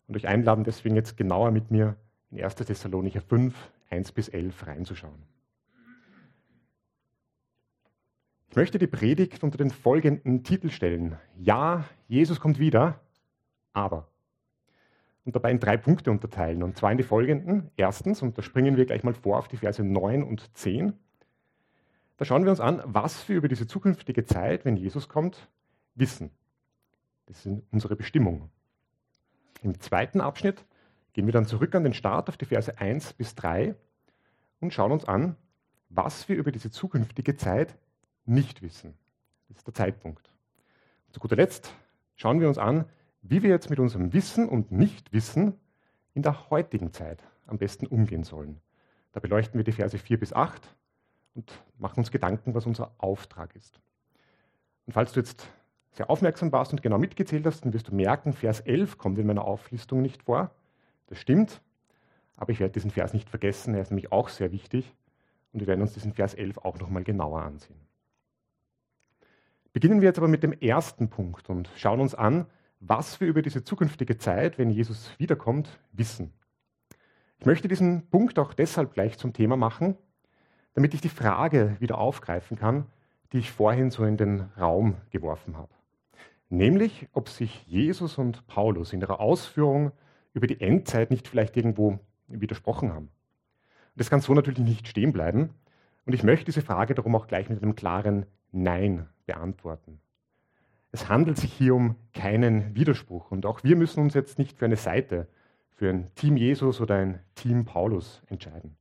und 0.08 0.18
euch 0.18 0.28
einladen, 0.28 0.64
deswegen 0.64 0.96
jetzt 0.96 1.16
genauer 1.16 1.52
mit 1.52 1.72
mir 1.72 1.96
in 2.32 2.44
1. 2.44 2.56
Thessalonicher 2.56 3.22
5, 3.22 3.56
1 3.90 4.12
bis 4.12 4.30
11 4.30 4.68
reinzuschauen. 4.68 5.24
Ich 8.50 8.56
möchte 8.56 8.80
die 8.80 8.88
Predigt 8.88 9.44
unter 9.44 9.58
den 9.58 9.70
folgenden 9.70 10.44
Titel 10.44 10.70
stellen. 10.70 11.18
Ja, 11.38 11.86
Jesus 12.10 12.42
kommt 12.42 12.60
wieder, 12.60 13.00
aber. 13.72 14.10
Und 15.24 15.36
dabei 15.36 15.52
in 15.52 15.60
drei 15.60 15.78
Punkte 15.78 16.12
unterteilen. 16.12 16.64
Und 16.64 16.76
zwar 16.76 16.92
in 16.92 16.98
die 16.98 17.04
folgenden. 17.04 17.70
Erstens, 17.78 18.22
und 18.22 18.38
da 18.38 18.42
springen 18.42 18.76
wir 18.76 18.86
gleich 18.86 19.04
mal 19.04 19.14
vor 19.14 19.38
auf 19.38 19.48
die 19.48 19.56
Verse 19.56 19.82
9 19.82 20.24
und 20.24 20.54
10. 20.58 20.94
Da 22.18 22.26
schauen 22.26 22.44
wir 22.44 22.52
uns 22.52 22.60
an, 22.60 22.82
was 22.86 23.30
wir 23.30 23.38
über 23.38 23.48
diese 23.48 23.68
zukünftige 23.68 24.26
Zeit, 24.26 24.66
wenn 24.66 24.76
Jesus 24.76 25.08
kommt, 25.08 25.48
wissen. 25.96 26.32
Das 27.32 27.46
ist 27.46 27.62
unsere 27.72 27.96
Bestimmung. 27.96 28.50
Im 29.62 29.80
zweiten 29.80 30.20
Abschnitt 30.20 30.66
gehen 31.14 31.28
wir 31.28 31.32
dann 31.32 31.46
zurück 31.46 31.74
an 31.76 31.86
den 31.86 31.94
Start 31.94 32.28
auf 32.28 32.36
die 32.36 32.44
Verse 32.44 32.78
1 32.78 33.14
bis 33.14 33.36
3 33.36 33.74
und 34.60 34.74
schauen 34.74 34.92
uns 34.92 35.06
an, 35.06 35.38
was 35.88 36.28
wir 36.28 36.36
über 36.36 36.52
diese 36.52 36.72
zukünftige 36.72 37.38
Zeit 37.38 37.78
nicht 38.26 38.62
wissen. 38.62 38.96
Das 39.48 39.60
ist 39.60 39.68
der 39.68 39.74
Zeitpunkt. 39.74 40.30
Und 41.08 41.14
zu 41.14 41.22
guter 41.22 41.38
Letzt 41.38 41.74
schauen 42.18 42.42
wir 42.42 42.50
uns 42.50 42.58
an, 42.58 42.84
wie 43.22 43.44
wir 43.44 43.50
jetzt 43.50 43.70
mit 43.70 43.80
unserem 43.80 44.12
Wissen 44.12 44.50
und 44.50 44.74
Nichtwissen 44.74 45.54
in 46.14 46.24
der 46.24 46.50
heutigen 46.50 46.92
Zeit 46.92 47.24
am 47.48 47.58
besten 47.58 47.88
umgehen 47.88 48.26
sollen. 48.26 48.60
Da 49.14 49.22
beleuchten 49.22 49.58
wir 49.58 49.64
die 49.64 49.72
Verse 49.72 49.98
4 49.98 50.20
bis 50.20 50.34
8 50.34 50.76
und 51.36 51.64
machen 51.78 52.00
uns 52.00 52.12
Gedanken, 52.12 52.56
was 52.56 52.66
unser 52.66 52.94
Auftrag 52.98 53.56
ist. 53.56 53.80
Und 54.86 54.92
falls 54.92 55.14
du 55.14 55.22
jetzt 55.22 55.48
sehr 55.94 56.10
aufmerksam 56.10 56.52
warst 56.52 56.72
und 56.72 56.82
genau 56.82 56.98
mitgezählt 56.98 57.46
hast, 57.46 57.66
dann 57.66 57.74
wirst 57.74 57.90
du 57.90 57.96
merken, 57.96 58.34
Vers 58.34 58.62
11 58.62 58.98
kommt 58.98 59.18
in 59.20 59.28
meiner 59.28 59.46
Auflistung 59.46 60.02
nicht 60.02 60.24
vor. 60.24 60.52
Das 61.08 61.20
stimmt, 61.20 61.62
aber 62.38 62.52
ich 62.52 62.60
werde 62.60 62.74
diesen 62.74 62.92
Vers 62.92 63.14
nicht 63.14 63.30
vergessen, 63.30 63.76
er 63.76 63.82
ist 63.82 63.92
nämlich 63.92 64.12
auch 64.12 64.30
sehr 64.30 64.52
wichtig 64.52 64.96
und 65.52 65.60
wir 65.60 65.68
werden 65.68 65.82
uns 65.82 65.94
diesen 65.94 66.14
Vers 66.14 66.34
11 66.34 66.60
auch 66.60 66.80
nochmal 66.80 67.04
genauer 67.04 67.42
ansehen. 67.42 67.80
Beginnen 69.74 70.02
wir 70.02 70.08
jetzt 70.08 70.18
aber 70.18 70.28
mit 70.28 70.44
dem 70.44 70.54
ersten 70.54 71.10
Punkt 71.10 71.50
und 71.50 71.70
schauen 71.76 72.02
uns 72.02 72.16
an, 72.16 72.46
was 72.80 73.22
wir 73.22 73.28
über 73.28 73.42
diese 73.42 73.64
zukünftige 73.64 74.18
Zeit, 74.18 74.58
wenn 74.58 74.70
Jesus 74.70 75.12
wiederkommt, 75.18 75.80
wissen. 75.92 76.34
Ich 77.38 77.46
möchte 77.46 77.68
diesen 77.68 78.08
Punkt 78.10 78.38
auch 78.40 78.54
deshalb 78.54 78.94
gleich 78.94 79.18
zum 79.18 79.34
Thema 79.34 79.56
machen, 79.56 79.98
damit 80.74 80.94
ich 80.94 81.02
die 81.02 81.10
Frage 81.10 81.76
wieder 81.80 81.98
aufgreifen 81.98 82.58
kann, 82.58 82.86
die 83.34 83.40
ich 83.40 83.52
vorhin 83.52 83.92
so 83.92 84.04
in 84.04 84.18
den 84.18 84.42
Raum 84.58 84.98
geworfen 85.10 85.58
habe. 85.58 85.72
Nämlich, 86.52 87.08
ob 87.14 87.30
sich 87.30 87.66
Jesus 87.66 88.18
und 88.18 88.46
Paulus 88.46 88.92
in 88.92 89.00
ihrer 89.00 89.22
Ausführung 89.22 89.94
über 90.34 90.48
die 90.48 90.60
Endzeit 90.60 91.10
nicht 91.10 91.30
vielleicht 91.30 91.56
irgendwo 91.56 92.00
widersprochen 92.28 92.94
haben. 92.94 93.10
Das 93.96 94.10
kann 94.10 94.20
so 94.20 94.34
natürlich 94.34 94.60
nicht 94.60 94.86
stehen 94.90 95.14
bleiben. 95.14 95.52
Und 96.06 96.12
ich 96.12 96.24
möchte 96.24 96.46
diese 96.46 96.62
Frage 96.62 96.94
darum 96.94 97.16
auch 97.16 97.28
gleich 97.28 97.48
mit 97.48 97.64
einem 97.64 97.76
klaren 97.76 98.26
Nein 98.52 99.08
beantworten. 99.26 100.02
Es 100.92 101.08
handelt 101.08 101.38
sich 101.38 101.54
hier 101.54 101.74
um 101.74 101.96
keinen 102.14 102.76
Widerspruch 102.76 103.32
und 103.32 103.46
auch 103.46 103.64
wir 103.64 103.78
müssen 103.78 104.04
uns 104.04 104.14
jetzt 104.14 104.38
nicht 104.38 104.58
für 104.58 104.66
eine 104.66 104.76
Seite, 104.76 105.30
für 105.70 105.90
ein 105.90 106.14
Team 106.16 106.36
Jesus 106.36 106.82
oder 106.82 106.96
ein 106.96 107.22
Team 107.34 107.64
Paulus 107.64 108.24
entscheiden. 108.28 108.76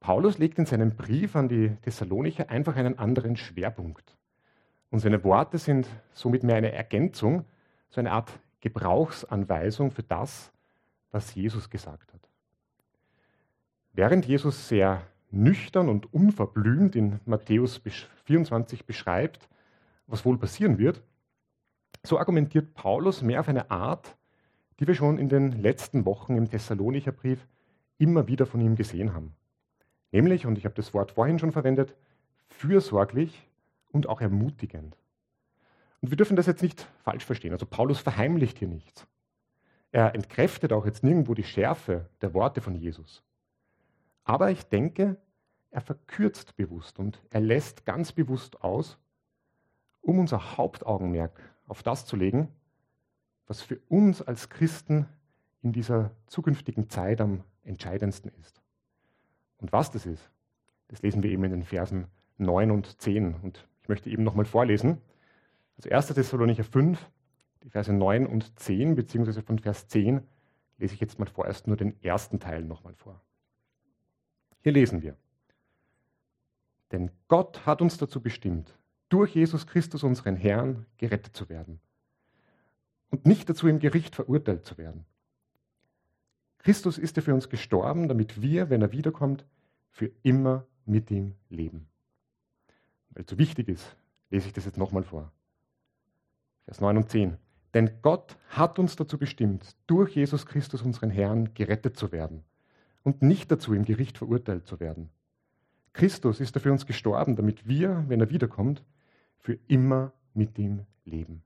Paulus 0.00 0.38
legt 0.38 0.58
in 0.58 0.66
seinem 0.66 0.96
Brief 0.96 1.36
an 1.36 1.48
die 1.48 1.76
Thessalonicher 1.82 2.50
einfach 2.50 2.74
einen 2.74 2.98
anderen 2.98 3.36
Schwerpunkt. 3.36 4.16
Und 4.90 4.98
seine 4.98 5.22
Worte 5.24 5.58
sind 5.58 5.88
somit 6.12 6.42
mehr 6.42 6.56
eine 6.56 6.72
Ergänzung, 6.72 7.44
so 7.88 8.00
eine 8.00 8.12
Art 8.12 8.30
Gebrauchsanweisung 8.60 9.90
für 9.90 10.02
das, 10.02 10.52
was 11.10 11.34
Jesus 11.34 11.70
gesagt 11.70 12.12
hat. 12.12 12.20
Während 13.92 14.26
Jesus 14.26 14.68
sehr 14.68 15.02
nüchtern 15.30 15.88
und 15.88 16.12
unverblümt 16.12 16.96
in 16.96 17.20
Matthäus 17.24 17.80
24 18.24 18.84
beschreibt, 18.84 19.48
was 20.06 20.24
wohl 20.24 20.38
passieren 20.38 20.78
wird, 20.78 21.02
so 22.02 22.18
argumentiert 22.18 22.74
Paulus 22.74 23.22
mehr 23.22 23.40
auf 23.40 23.48
eine 23.48 23.70
Art, 23.70 24.16
die 24.78 24.86
wir 24.86 24.94
schon 24.94 25.18
in 25.18 25.28
den 25.28 25.52
letzten 25.52 26.04
Wochen 26.06 26.36
im 26.36 26.48
Thessalonicher 26.48 27.12
Brief 27.12 27.46
immer 27.98 28.26
wieder 28.26 28.46
von 28.46 28.60
ihm 28.60 28.76
gesehen 28.76 29.14
haben. 29.14 29.34
Nämlich, 30.10 30.46
und 30.46 30.58
ich 30.58 30.64
habe 30.64 30.74
das 30.74 30.94
Wort 30.94 31.12
vorhin 31.12 31.38
schon 31.38 31.52
verwendet, 31.52 31.94
fürsorglich 32.48 33.46
und 33.92 34.08
auch 34.08 34.20
ermutigend. 34.20 34.96
Und 36.00 36.10
wir 36.10 36.16
dürfen 36.16 36.36
das 36.36 36.46
jetzt 36.46 36.62
nicht 36.62 36.86
falsch 37.04 37.24
verstehen. 37.24 37.52
Also 37.52 37.66
Paulus 37.66 38.00
verheimlicht 38.00 38.58
hier 38.58 38.68
nichts. 38.68 39.06
Er 39.92 40.14
entkräftet 40.14 40.72
auch 40.72 40.86
jetzt 40.86 41.02
nirgendwo 41.02 41.34
die 41.34 41.44
Schärfe 41.44 42.08
der 42.22 42.32
Worte 42.32 42.60
von 42.60 42.74
Jesus. 42.74 43.22
Aber 44.24 44.50
ich 44.50 44.64
denke, 44.64 45.16
er 45.70 45.80
verkürzt 45.80 46.56
bewusst 46.56 46.98
und 46.98 47.20
er 47.30 47.40
lässt 47.40 47.84
ganz 47.84 48.12
bewusst 48.12 48.62
aus, 48.62 48.98
um 50.00 50.18
unser 50.18 50.56
Hauptaugenmerk 50.56 51.38
auf 51.66 51.82
das 51.82 52.06
zu 52.06 52.16
legen, 52.16 52.48
was 53.46 53.60
für 53.60 53.78
uns 53.88 54.22
als 54.22 54.48
Christen 54.48 55.06
in 55.62 55.72
dieser 55.72 56.12
zukünftigen 56.26 56.88
Zeit 56.88 57.20
am 57.20 57.44
entscheidendsten 57.64 58.32
ist. 58.40 58.62
Und 59.58 59.72
was 59.72 59.90
das 59.90 60.06
ist, 60.06 60.30
das 60.88 61.02
lesen 61.02 61.22
wir 61.22 61.30
eben 61.30 61.44
in 61.44 61.50
den 61.50 61.64
Versen 61.64 62.06
9 62.38 62.70
und 62.70 63.00
10. 63.00 63.34
Und 63.34 63.68
möchte 63.90 64.08
eben 64.08 64.24
nochmal 64.24 64.46
vorlesen. 64.46 65.02
Also 65.76 65.90
1. 65.90 66.06
Thessalonicher 66.14 66.64
5, 66.64 66.98
die 67.62 67.68
Verse 67.68 67.92
9 67.92 68.26
und 68.26 68.58
10, 68.58 68.94
beziehungsweise 68.94 69.42
von 69.42 69.58
Vers 69.58 69.88
10 69.88 70.22
lese 70.78 70.94
ich 70.94 71.00
jetzt 71.00 71.18
mal 71.18 71.26
vorerst 71.26 71.66
nur 71.66 71.76
den 71.76 72.02
ersten 72.02 72.40
Teil 72.40 72.64
nochmal 72.64 72.94
vor. 72.94 73.20
Hier 74.62 74.72
lesen 74.72 75.02
wir. 75.02 75.16
Denn 76.92 77.10
Gott 77.28 77.66
hat 77.66 77.82
uns 77.82 77.98
dazu 77.98 78.22
bestimmt, 78.22 78.78
durch 79.10 79.34
Jesus 79.34 79.66
Christus, 79.66 80.02
unseren 80.02 80.36
Herrn, 80.36 80.86
gerettet 80.96 81.36
zu 81.36 81.48
werden 81.48 81.80
und 83.10 83.26
nicht 83.26 83.48
dazu 83.48 83.68
im 83.68 83.78
Gericht 83.78 84.14
verurteilt 84.14 84.64
zu 84.64 84.78
werden. 84.78 85.04
Christus 86.58 86.98
ist 86.98 87.16
ja 87.16 87.22
für 87.22 87.34
uns 87.34 87.48
gestorben, 87.48 88.08
damit 88.08 88.40
wir, 88.40 88.70
wenn 88.70 88.82
er 88.82 88.92
wiederkommt, 88.92 89.44
für 89.90 90.10
immer 90.22 90.66
mit 90.84 91.10
ihm 91.10 91.34
leben. 91.48 91.88
Weil 93.10 93.24
es 93.24 93.30
so 93.30 93.38
wichtig 93.38 93.68
ist, 93.68 93.96
lese 94.30 94.48
ich 94.48 94.52
das 94.52 94.64
jetzt 94.64 94.78
nochmal 94.78 95.02
vor. 95.02 95.32
Vers 96.64 96.80
9 96.80 96.96
und 96.96 97.10
10. 97.10 97.36
Denn 97.74 97.90
Gott 98.02 98.36
hat 98.48 98.78
uns 98.78 98.96
dazu 98.96 99.18
bestimmt, 99.18 99.76
durch 99.86 100.16
Jesus 100.16 100.46
Christus, 100.46 100.82
unseren 100.82 101.10
Herrn, 101.10 101.54
gerettet 101.54 101.96
zu 101.96 102.12
werden 102.12 102.42
und 103.02 103.22
nicht 103.22 103.50
dazu 103.50 103.74
im 103.74 103.84
Gericht 103.84 104.18
verurteilt 104.18 104.66
zu 104.66 104.80
werden. 104.80 105.10
Christus 105.92 106.40
ist 106.40 106.54
dafür 106.54 106.72
uns 106.72 106.86
gestorben, 106.86 107.36
damit 107.36 107.66
wir, 107.66 108.04
wenn 108.08 108.20
er 108.20 108.30
wiederkommt, 108.30 108.84
für 109.38 109.58
immer 109.68 110.12
mit 110.34 110.58
ihm 110.58 110.86
leben. 111.04 111.42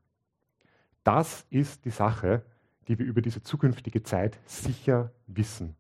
Das 1.02 1.46
ist 1.50 1.84
die 1.84 1.90
Sache, 1.90 2.42
die 2.88 2.98
wir 2.98 3.06
über 3.06 3.22
diese 3.22 3.42
zukünftige 3.42 4.02
Zeit 4.02 4.38
sicher 4.46 5.12
wissen. 5.26 5.76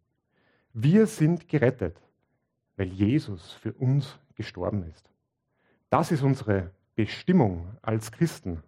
Wir 0.72 1.06
sind 1.06 1.48
gerettet, 1.48 2.00
weil 2.76 2.88
Jesus 2.88 3.52
für 3.52 3.72
uns 3.74 4.18
gestorben 4.34 4.84
ist. 4.84 5.13
Das 5.94 6.10
ist 6.10 6.24
unsere 6.24 6.72
Bestimmung 6.96 7.68
als 7.80 8.10
Christen. 8.10 8.64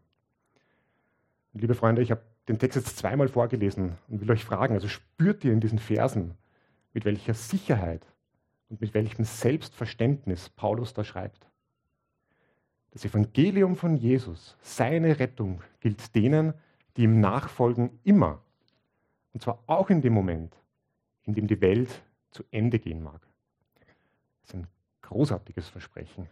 Und 1.53 1.61
liebe 1.61 1.75
Freunde, 1.75 2.01
ich 2.01 2.13
habe 2.13 2.23
den 2.47 2.61
Text 2.61 2.77
jetzt 2.77 2.99
zweimal 2.99 3.27
vorgelesen 3.27 3.99
und 4.07 4.21
will 4.21 4.31
euch 4.31 4.45
fragen, 4.45 4.75
also 4.75 4.87
spürt 4.87 5.43
ihr 5.43 5.53
in 5.53 5.59
diesen 5.59 5.81
Versen, 5.81 6.37
mit 6.93 7.05
welcher 7.05 7.35
Sicherheit 7.35 8.07
und 8.69 8.81
mit 8.81 8.95
welchem 8.95 9.25
Selbstverständnis 9.25 10.51
Paulus 10.51 10.95
da 10.95 11.03
schreibt. 11.03 11.49
Das 12.93 13.05
Evangelium 13.05 13.75
von 13.75 13.97
Jesus, 13.97 14.57
seine 14.63 15.19
Rettung, 15.19 15.65
gilt 15.81 16.15
denen, 16.15 16.55
die 16.97 17.03
ihm 17.03 17.19
nachfolgen, 17.19 17.99
immer. 18.05 18.41
Und 19.33 19.43
zwar 19.43 19.59
auch 19.67 19.91
in 19.91 20.01
dem 20.01 20.13
Moment, 20.13 20.55
in 21.25 21.35
dem 21.35 21.49
die 21.49 21.61
Welt 21.61 21.91
zu 22.31 22.45
Ende 22.53 22.79
gehen 22.79 23.03
mag. 23.03 23.21
Das 24.43 24.51
ist 24.51 24.55
ein 24.55 24.69
großartiges 25.03 25.69
Versprechen. 25.69 26.29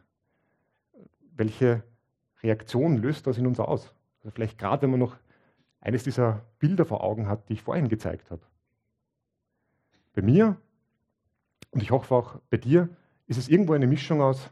Welche 1.36 1.82
Reaktion 2.42 2.98
löst 2.98 3.26
das 3.26 3.38
in 3.38 3.46
uns 3.46 3.60
aus? 3.60 3.94
Also 4.20 4.30
vielleicht 4.30 4.58
gerade, 4.58 4.82
wenn 4.82 4.90
man 4.90 5.00
noch 5.00 5.16
eines 5.80 6.04
dieser 6.04 6.44
Bilder 6.58 6.86
vor 6.86 7.04
Augen 7.04 7.28
hat, 7.28 7.48
die 7.48 7.54
ich 7.54 7.62
vorhin 7.62 7.88
gezeigt 7.88 8.30
habe. 8.30 8.42
Bei 10.14 10.22
mir, 10.22 10.56
und 11.70 11.82
ich 11.82 11.90
hoffe 11.90 12.14
auch 12.14 12.40
bei 12.48 12.56
dir, 12.56 12.88
ist 13.26 13.36
es 13.36 13.48
irgendwo 13.48 13.74
eine 13.74 13.86
Mischung 13.86 14.22
aus 14.22 14.50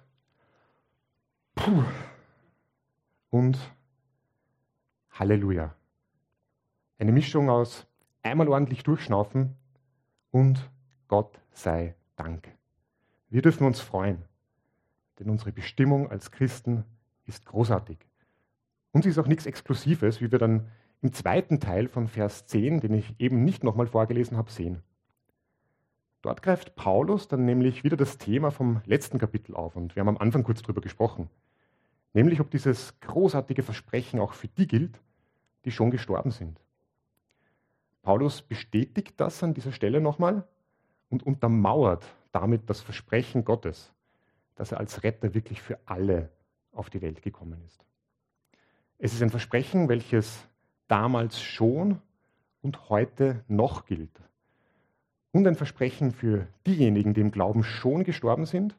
Puh 1.55 1.85
und 3.31 3.59
Halleluja. 5.11 5.75
Eine 6.99 7.13
Mischung 7.13 7.49
aus 7.49 7.87
einmal 8.23 8.49
ordentlich 8.49 8.83
durchschnaufen 8.83 9.57
und 10.31 10.71
Gott 11.09 11.41
sei 11.53 11.95
Dank. 12.17 12.49
Wir 13.29 13.43
dürfen 13.43 13.67
uns 13.67 13.81
freuen, 13.81 14.25
denn 15.19 15.31
unsere 15.31 15.53
Bestimmung 15.53 16.11
als 16.11 16.31
Christen 16.31 16.85
ist 17.27 17.47
großartig. 17.47 17.99
Uns 18.93 19.07
ist 19.07 19.19
auch 19.19 19.27
nichts 19.27 19.47
Exklusives, 19.47 20.21
wie 20.21 20.31
wir 20.31 20.39
dann 20.39 20.69
im 21.01 21.13
zweiten 21.13 21.61
Teil 21.61 21.89
von 21.89 22.09
Vers 22.09 22.47
10, 22.47 22.81
den 22.81 22.95
ich 22.95 23.15
eben 23.19 23.45
nicht 23.45 23.65
nochmal 23.65 23.87
vorgelesen 23.87 24.37
habe, 24.37 24.51
sehen. 24.51 24.83
Dort 26.23 26.43
greift 26.43 26.77
Paulus 26.77 27.27
dann 27.27 27.45
nämlich 27.45 27.83
wieder 27.83 27.97
das 27.97 28.19
Thema 28.19 28.51
vom 28.51 28.81
letzten 28.87 29.19
Kapitel 29.19 29.57
auf 29.57 29.75
und 29.75 29.97
wir 29.97 30.01
haben 30.01 30.09
am 30.09 30.19
Anfang 30.19 30.45
kurz 30.45 30.63
darüber 30.63 30.81
gesprochen. 30.81 31.29
Nämlich, 32.13 32.41
ob 32.41 32.51
dieses 32.51 33.01
großartige 33.01 33.63
Versprechen 33.63 34.21
auch 34.21 34.35
für 34.35 34.49
die 34.49 34.69
gilt, 34.69 35.01
die 35.65 35.71
schon 35.71 35.91
gestorben 35.91 36.31
sind. 36.31 36.61
Paulus 38.03 38.43
bestätigt 38.43 39.15
das 39.19 39.43
an 39.43 39.55
dieser 39.55 39.73
Stelle 39.73 40.01
nochmal 40.01 40.47
und 41.09 41.23
untermauert 41.25 42.05
damit 42.33 42.69
das 42.69 42.81
Versprechen 42.81 43.45
Gottes, 43.45 43.93
dass 44.55 44.73
er 44.73 44.79
als 44.79 45.03
Retter 45.03 45.35
wirklich 45.35 45.63
für 45.63 45.79
alle 45.87 46.31
auf 46.73 46.91
die 46.91 47.03
Welt 47.03 47.23
gekommen 47.23 47.63
ist. 47.67 47.85
Es 48.99 49.13
ist 49.13 49.23
ein 49.23 49.31
Versprechen, 49.31 49.89
welches 49.89 50.47
damals 50.89 51.41
schon 51.41 52.01
und 52.61 52.89
heute 52.89 53.45
noch 53.49 53.87
gilt. 53.87 54.21
Und 55.33 55.47
ein 55.47 55.57
Versprechen 55.57 56.13
für 56.13 56.47
diejenigen, 56.67 57.15
die 57.15 57.23
im 57.23 57.31
Glauben 57.31 57.65
schon 57.65 58.05
gestorben 58.05 58.47
sind, 58.47 58.77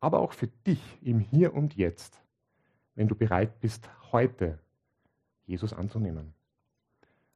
aber 0.00 0.20
auch 0.20 0.32
für 0.32 0.46
dich 0.46 0.80
im 1.02 1.18
Hier 1.18 1.54
und 1.54 1.74
Jetzt, 1.76 2.22
wenn 2.94 3.08
du 3.08 3.14
bereit 3.14 3.60
bist, 3.60 3.88
heute 4.12 4.58
Jesus 5.46 5.72
anzunehmen. 5.72 6.32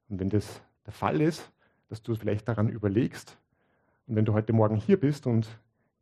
Und 0.09 0.19
wenn 0.19 0.29
das 0.29 0.61
der 0.85 0.93
Fall 0.93 1.21
ist, 1.21 1.51
dass 1.89 2.01
du 2.01 2.15
vielleicht 2.15 2.47
daran 2.47 2.69
überlegst 2.69 3.37
und 4.07 4.15
wenn 4.15 4.25
du 4.25 4.33
heute 4.33 4.53
Morgen 4.53 4.77
hier 4.77 4.99
bist 4.99 5.27
und 5.27 5.47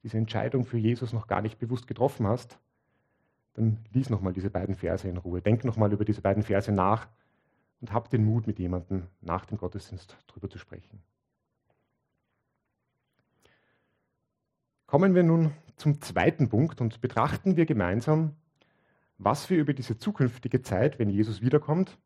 diese 0.03 0.17
Entscheidung 0.17 0.65
für 0.65 0.77
Jesus 0.77 1.13
noch 1.13 1.27
gar 1.27 1.41
nicht 1.41 1.59
bewusst 1.59 1.87
getroffen 1.87 2.27
hast, 2.27 2.59
dann 3.53 3.77
lies 3.91 4.09
nochmal 4.09 4.33
diese 4.33 4.49
beiden 4.49 4.75
Verse 4.75 5.07
in 5.07 5.17
Ruhe. 5.17 5.41
Denk 5.41 5.63
nochmal 5.65 5.91
über 5.91 6.05
diese 6.05 6.21
beiden 6.21 6.43
Verse 6.43 6.71
nach 6.71 7.07
und 7.81 7.91
hab 7.91 8.09
den 8.09 8.23
Mut, 8.23 8.47
mit 8.47 8.59
jemandem 8.59 9.07
nach 9.21 9.45
dem 9.45 9.57
Gottesdienst 9.57 10.17
darüber 10.27 10.49
zu 10.49 10.57
sprechen. 10.57 11.01
Kommen 14.85 15.15
wir 15.15 15.23
nun 15.23 15.53
zum 15.77 16.01
zweiten 16.01 16.49
Punkt 16.49 16.81
und 16.81 17.01
betrachten 17.01 17.55
wir 17.55 17.65
gemeinsam, 17.65 18.35
was 19.17 19.49
wir 19.49 19.57
über 19.57 19.73
diese 19.73 19.97
zukünftige 19.97 20.61
Zeit, 20.61 20.99
wenn 20.99 21.09
Jesus 21.09 21.41
wiederkommt, 21.41 21.97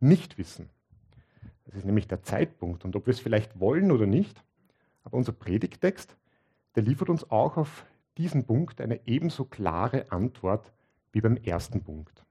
nicht 0.00 0.38
wissen. 0.38 0.68
Das 1.64 1.76
ist 1.76 1.84
nämlich 1.84 2.08
der 2.08 2.22
Zeitpunkt. 2.22 2.84
Und 2.84 2.96
ob 2.96 3.06
wir 3.06 3.12
es 3.12 3.20
vielleicht 3.20 3.60
wollen 3.60 3.92
oder 3.92 4.06
nicht, 4.06 4.42
aber 5.04 5.16
unser 5.16 5.32
Predigtext, 5.32 6.16
der 6.78 6.84
liefert 6.84 7.10
uns 7.10 7.28
auch 7.28 7.56
auf 7.56 7.84
diesen 8.18 8.46
Punkt 8.46 8.80
eine 8.80 9.04
ebenso 9.04 9.44
klare 9.44 10.12
Antwort 10.12 10.72
wie 11.10 11.20
beim 11.20 11.36
ersten 11.36 11.82
Punkt. 11.82 12.24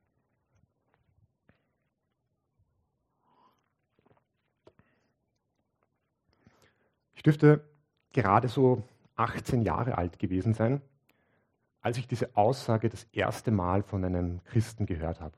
Ich 7.13 7.24
dürfte 7.24 7.69
gerade 8.13 8.48
so 8.48 8.84
18 9.17 9.63
Jahre 9.63 9.98
alt 9.98 10.17
gewesen 10.17 10.54
sein, 10.54 10.82
als 11.82 11.98
ich 11.98 12.08
diese 12.08 12.38
Aussage 12.38 12.88
das 12.88 13.04
erste 13.12 13.52
Mal 13.52 13.84
von 13.84 14.06
einem 14.06 14.41
Christen 14.45 14.86
gehört 14.86 15.19
habe. 15.19 15.38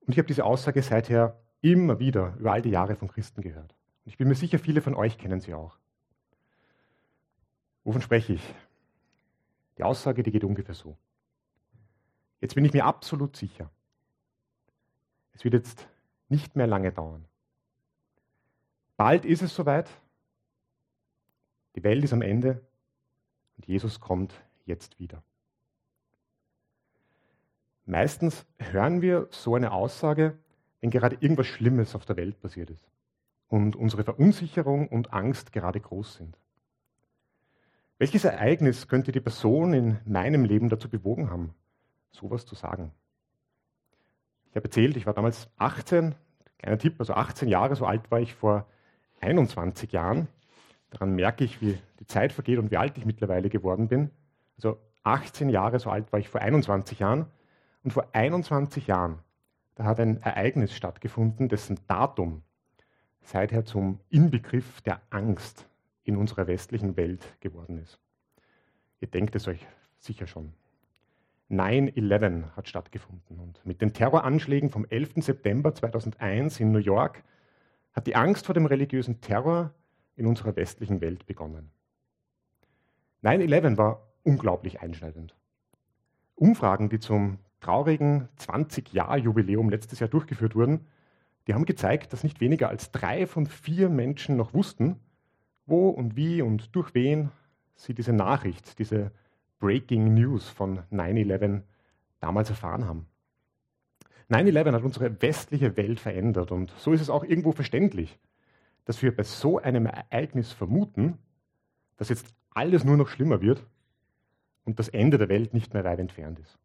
Und 0.00 0.14
ich 0.14 0.16
habe 0.16 0.28
diese 0.28 0.46
Aussage 0.46 0.80
seither 0.80 1.38
immer 1.60 1.98
wieder 1.98 2.36
über 2.38 2.52
all 2.52 2.62
die 2.62 2.70
Jahre 2.70 2.96
von 2.96 3.08
Christen 3.08 3.42
gehört. 3.42 3.76
Und 4.06 4.12
ich 4.12 4.16
bin 4.16 4.28
mir 4.28 4.34
sicher, 4.34 4.58
viele 4.58 4.80
von 4.80 4.94
euch 4.94 5.18
kennen 5.18 5.40
sie 5.40 5.52
auch. 5.52 5.81
Wovon 7.84 8.02
spreche 8.02 8.34
ich? 8.34 8.54
Die 9.78 9.82
Aussage, 9.82 10.22
die 10.22 10.30
geht 10.30 10.44
ungefähr 10.44 10.74
so. 10.74 10.96
Jetzt 12.40 12.54
bin 12.54 12.64
ich 12.64 12.72
mir 12.72 12.84
absolut 12.84 13.36
sicher. 13.36 13.70
Es 15.32 15.44
wird 15.44 15.54
jetzt 15.54 15.86
nicht 16.28 16.56
mehr 16.56 16.66
lange 16.66 16.92
dauern. 16.92 17.24
Bald 18.96 19.24
ist 19.24 19.42
es 19.42 19.54
soweit. 19.54 19.90
Die 21.74 21.82
Welt 21.82 22.04
ist 22.04 22.12
am 22.12 22.22
Ende 22.22 22.60
und 23.56 23.66
Jesus 23.66 24.00
kommt 24.00 24.34
jetzt 24.66 24.98
wieder. 24.98 25.22
Meistens 27.86 28.46
hören 28.58 29.02
wir 29.02 29.26
so 29.30 29.54
eine 29.54 29.72
Aussage, 29.72 30.38
wenn 30.80 30.90
gerade 30.90 31.16
irgendwas 31.20 31.46
Schlimmes 31.46 31.94
auf 31.94 32.04
der 32.04 32.16
Welt 32.16 32.40
passiert 32.40 32.70
ist 32.70 32.88
und 33.48 33.76
unsere 33.76 34.04
Verunsicherung 34.04 34.88
und 34.88 35.12
Angst 35.12 35.52
gerade 35.52 35.80
groß 35.80 36.14
sind. 36.14 36.38
Welches 38.02 38.24
Ereignis 38.24 38.88
könnte 38.88 39.12
die 39.12 39.20
Person 39.20 39.72
in 39.74 39.98
meinem 40.04 40.44
Leben 40.44 40.68
dazu 40.68 40.88
bewogen 40.88 41.30
haben, 41.30 41.54
sowas 42.10 42.44
zu 42.44 42.56
sagen? 42.56 42.90
Ich 44.50 44.56
habe 44.56 44.64
erzählt, 44.64 44.96
ich 44.96 45.06
war 45.06 45.14
damals 45.14 45.48
18, 45.58 46.16
kleiner 46.58 46.78
Tipp, 46.78 46.96
also 46.98 47.14
18 47.14 47.46
Jahre, 47.46 47.76
so 47.76 47.86
alt 47.86 48.10
war 48.10 48.18
ich 48.18 48.34
vor 48.34 48.66
21 49.20 49.92
Jahren. 49.92 50.26
Daran 50.90 51.14
merke 51.14 51.44
ich, 51.44 51.60
wie 51.60 51.78
die 52.00 52.06
Zeit 52.06 52.32
vergeht 52.32 52.58
und 52.58 52.72
wie 52.72 52.76
alt 52.76 52.98
ich 52.98 53.06
mittlerweile 53.06 53.48
geworden 53.48 53.86
bin. 53.86 54.10
Also 54.56 54.80
18 55.04 55.48
Jahre, 55.48 55.78
so 55.78 55.88
alt 55.88 56.12
war 56.12 56.18
ich 56.18 56.28
vor 56.28 56.40
21 56.40 56.98
Jahren. 56.98 57.26
Und 57.84 57.92
vor 57.92 58.08
21 58.10 58.88
Jahren, 58.88 59.20
da 59.76 59.84
hat 59.84 60.00
ein 60.00 60.20
Ereignis 60.22 60.74
stattgefunden, 60.74 61.48
dessen 61.48 61.78
Datum 61.86 62.42
seither 63.20 63.64
zum 63.64 64.00
Inbegriff 64.08 64.80
der 64.80 65.00
Angst 65.10 65.68
in 66.04 66.16
unserer 66.16 66.46
westlichen 66.46 66.96
Welt 66.96 67.36
geworden 67.40 67.78
ist. 67.78 67.98
Ihr 69.00 69.08
denkt 69.08 69.34
es 69.34 69.48
euch 69.48 69.66
sicher 69.98 70.26
schon. 70.26 70.52
9-11 71.50 72.52
hat 72.56 72.68
stattgefunden 72.68 73.38
und 73.38 73.64
mit 73.66 73.82
den 73.82 73.92
Terroranschlägen 73.92 74.70
vom 74.70 74.86
11. 74.86 75.14
September 75.16 75.74
2001 75.74 76.60
in 76.60 76.72
New 76.72 76.78
York 76.78 77.22
hat 77.92 78.06
die 78.06 78.16
Angst 78.16 78.46
vor 78.46 78.54
dem 78.54 78.66
religiösen 78.66 79.20
Terror 79.20 79.74
in 80.16 80.26
unserer 80.26 80.56
westlichen 80.56 81.00
Welt 81.00 81.26
begonnen. 81.26 81.70
9-11 83.22 83.76
war 83.76 84.08
unglaublich 84.22 84.80
einschneidend. 84.80 85.36
Umfragen, 86.34 86.88
die 86.88 86.98
zum 86.98 87.38
traurigen 87.60 88.28
20-Jahr-Jubiläum 88.38 89.68
letztes 89.68 90.00
Jahr 90.00 90.08
durchgeführt 90.08 90.56
wurden, 90.56 90.86
die 91.46 91.54
haben 91.54 91.64
gezeigt, 91.64 92.12
dass 92.12 92.24
nicht 92.24 92.40
weniger 92.40 92.68
als 92.68 92.92
drei 92.92 93.26
von 93.26 93.46
vier 93.46 93.88
Menschen 93.88 94.36
noch 94.36 94.54
wussten, 94.54 95.00
wo 95.72 95.88
und 95.88 96.14
wie 96.14 96.42
und 96.42 96.76
durch 96.76 96.94
wen 96.94 97.32
sie 97.74 97.94
diese 97.94 98.12
Nachricht, 98.12 98.78
diese 98.78 99.10
Breaking 99.58 100.14
News 100.14 100.48
von 100.48 100.80
9-11 100.92 101.62
damals 102.20 102.50
erfahren 102.50 102.86
haben. 102.86 103.06
9-11 104.30 104.72
hat 104.72 104.82
unsere 104.82 105.22
westliche 105.22 105.76
Welt 105.76 105.98
verändert 105.98 106.52
und 106.52 106.70
so 106.76 106.92
ist 106.92 107.00
es 107.00 107.10
auch 107.10 107.24
irgendwo 107.24 107.52
verständlich, 107.52 108.18
dass 108.84 109.02
wir 109.02 109.16
bei 109.16 109.22
so 109.24 109.58
einem 109.58 109.86
Ereignis 109.86 110.52
vermuten, 110.52 111.18
dass 111.96 112.08
jetzt 112.10 112.34
alles 112.50 112.84
nur 112.84 112.96
noch 112.96 113.08
schlimmer 113.08 113.40
wird 113.40 113.66
und 114.64 114.78
das 114.78 114.88
Ende 114.88 115.18
der 115.18 115.28
Welt 115.28 115.54
nicht 115.54 115.72
mehr 115.74 115.84
weit 115.84 115.98
entfernt 115.98 116.38
ist. 116.38 116.58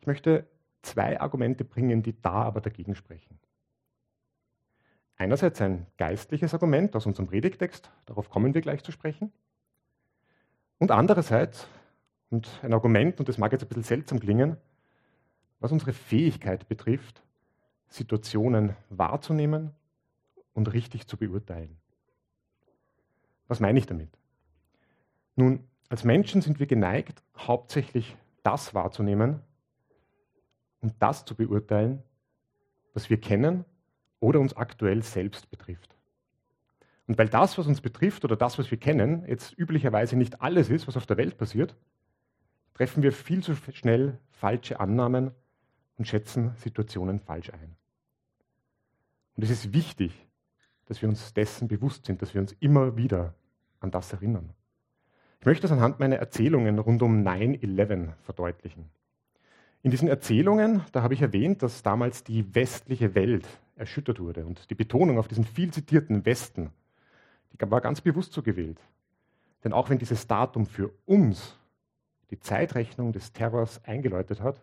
Ich 0.00 0.06
möchte 0.06 0.46
zwei 0.82 1.20
Argumente 1.20 1.64
bringen, 1.64 2.02
die 2.02 2.20
da 2.22 2.42
aber 2.44 2.60
dagegen 2.60 2.94
sprechen. 2.94 3.38
Einerseits 5.20 5.60
ein 5.60 5.86
geistliches 5.98 6.54
Argument 6.54 6.96
aus 6.96 7.04
unserem 7.04 7.26
Predigtext, 7.26 7.90
darauf 8.06 8.30
kommen 8.30 8.54
wir 8.54 8.62
gleich 8.62 8.82
zu 8.82 8.90
sprechen. 8.90 9.30
Und 10.78 10.90
andererseits, 10.90 11.68
und 12.30 12.48
ein 12.62 12.72
Argument, 12.72 13.20
und 13.20 13.28
das 13.28 13.36
mag 13.36 13.52
jetzt 13.52 13.60
ein 13.60 13.68
bisschen 13.68 13.82
seltsam 13.82 14.18
klingen, 14.18 14.56
was 15.58 15.72
unsere 15.72 15.92
Fähigkeit 15.92 16.66
betrifft, 16.68 17.22
Situationen 17.88 18.74
wahrzunehmen 18.88 19.72
und 20.54 20.72
richtig 20.72 21.06
zu 21.06 21.18
beurteilen. 21.18 21.76
Was 23.46 23.60
meine 23.60 23.78
ich 23.78 23.84
damit? 23.84 24.08
Nun, 25.36 25.68
als 25.90 26.02
Menschen 26.02 26.40
sind 26.40 26.60
wir 26.60 26.66
geneigt, 26.66 27.22
hauptsächlich 27.36 28.16
das 28.42 28.72
wahrzunehmen, 28.72 29.42
und 30.80 30.94
das 30.98 31.26
zu 31.26 31.34
beurteilen, 31.34 32.02
was 32.94 33.10
wir 33.10 33.20
kennen 33.20 33.66
oder 34.20 34.38
uns 34.40 34.56
aktuell 34.56 35.02
selbst 35.02 35.50
betrifft. 35.50 35.96
Und 37.06 37.18
weil 37.18 37.28
das, 37.28 37.58
was 37.58 37.66
uns 37.66 37.80
betrifft 37.80 38.24
oder 38.24 38.36
das, 38.36 38.58
was 38.58 38.70
wir 38.70 38.78
kennen, 38.78 39.24
jetzt 39.26 39.58
üblicherweise 39.58 40.16
nicht 40.16 40.40
alles 40.40 40.70
ist, 40.70 40.86
was 40.86 40.96
auf 40.96 41.06
der 41.06 41.16
Welt 41.16 41.36
passiert, 41.38 41.74
treffen 42.74 43.02
wir 43.02 43.12
viel 43.12 43.42
zu 43.42 43.56
schnell 43.72 44.18
falsche 44.30 44.78
Annahmen 44.78 45.32
und 45.96 46.06
schätzen 46.06 46.52
Situationen 46.56 47.18
falsch 47.18 47.50
ein. 47.50 47.76
Und 49.36 49.42
es 49.42 49.50
ist 49.50 49.72
wichtig, 49.72 50.12
dass 50.86 51.02
wir 51.02 51.08
uns 51.08 51.34
dessen 51.34 51.68
bewusst 51.68 52.06
sind, 52.06 52.22
dass 52.22 52.34
wir 52.34 52.40
uns 52.40 52.52
immer 52.60 52.96
wieder 52.96 53.34
an 53.80 53.90
das 53.90 54.12
erinnern. 54.12 54.54
Ich 55.40 55.46
möchte 55.46 55.62
das 55.62 55.72
anhand 55.72 55.98
meiner 55.98 56.16
Erzählungen 56.16 56.78
rund 56.78 57.02
um 57.02 57.26
9-11 57.26 58.12
verdeutlichen. 58.22 58.90
In 59.82 59.90
diesen 59.90 60.08
Erzählungen, 60.08 60.82
da 60.92 61.02
habe 61.02 61.14
ich 61.14 61.22
erwähnt, 61.22 61.62
dass 61.62 61.82
damals 61.82 62.22
die 62.22 62.54
westliche 62.54 63.14
Welt 63.14 63.46
erschüttert 63.80 64.20
wurde 64.20 64.46
und 64.46 64.70
die 64.70 64.74
Betonung 64.74 65.18
auf 65.18 65.28
diesen 65.28 65.44
viel 65.44 65.72
zitierten 65.72 66.24
Westen 66.24 66.70
die 67.52 67.70
war 67.70 67.80
ganz 67.80 68.00
bewusst 68.00 68.32
so 68.32 68.42
gewählt. 68.42 68.80
Denn 69.64 69.72
auch 69.72 69.90
wenn 69.90 69.98
dieses 69.98 70.26
Datum 70.26 70.66
für 70.66 70.90
uns 71.06 71.56
die 72.30 72.38
Zeitrechnung 72.38 73.12
des 73.12 73.32
Terrors 73.32 73.84
eingeläutet 73.84 74.40
hat, 74.40 74.62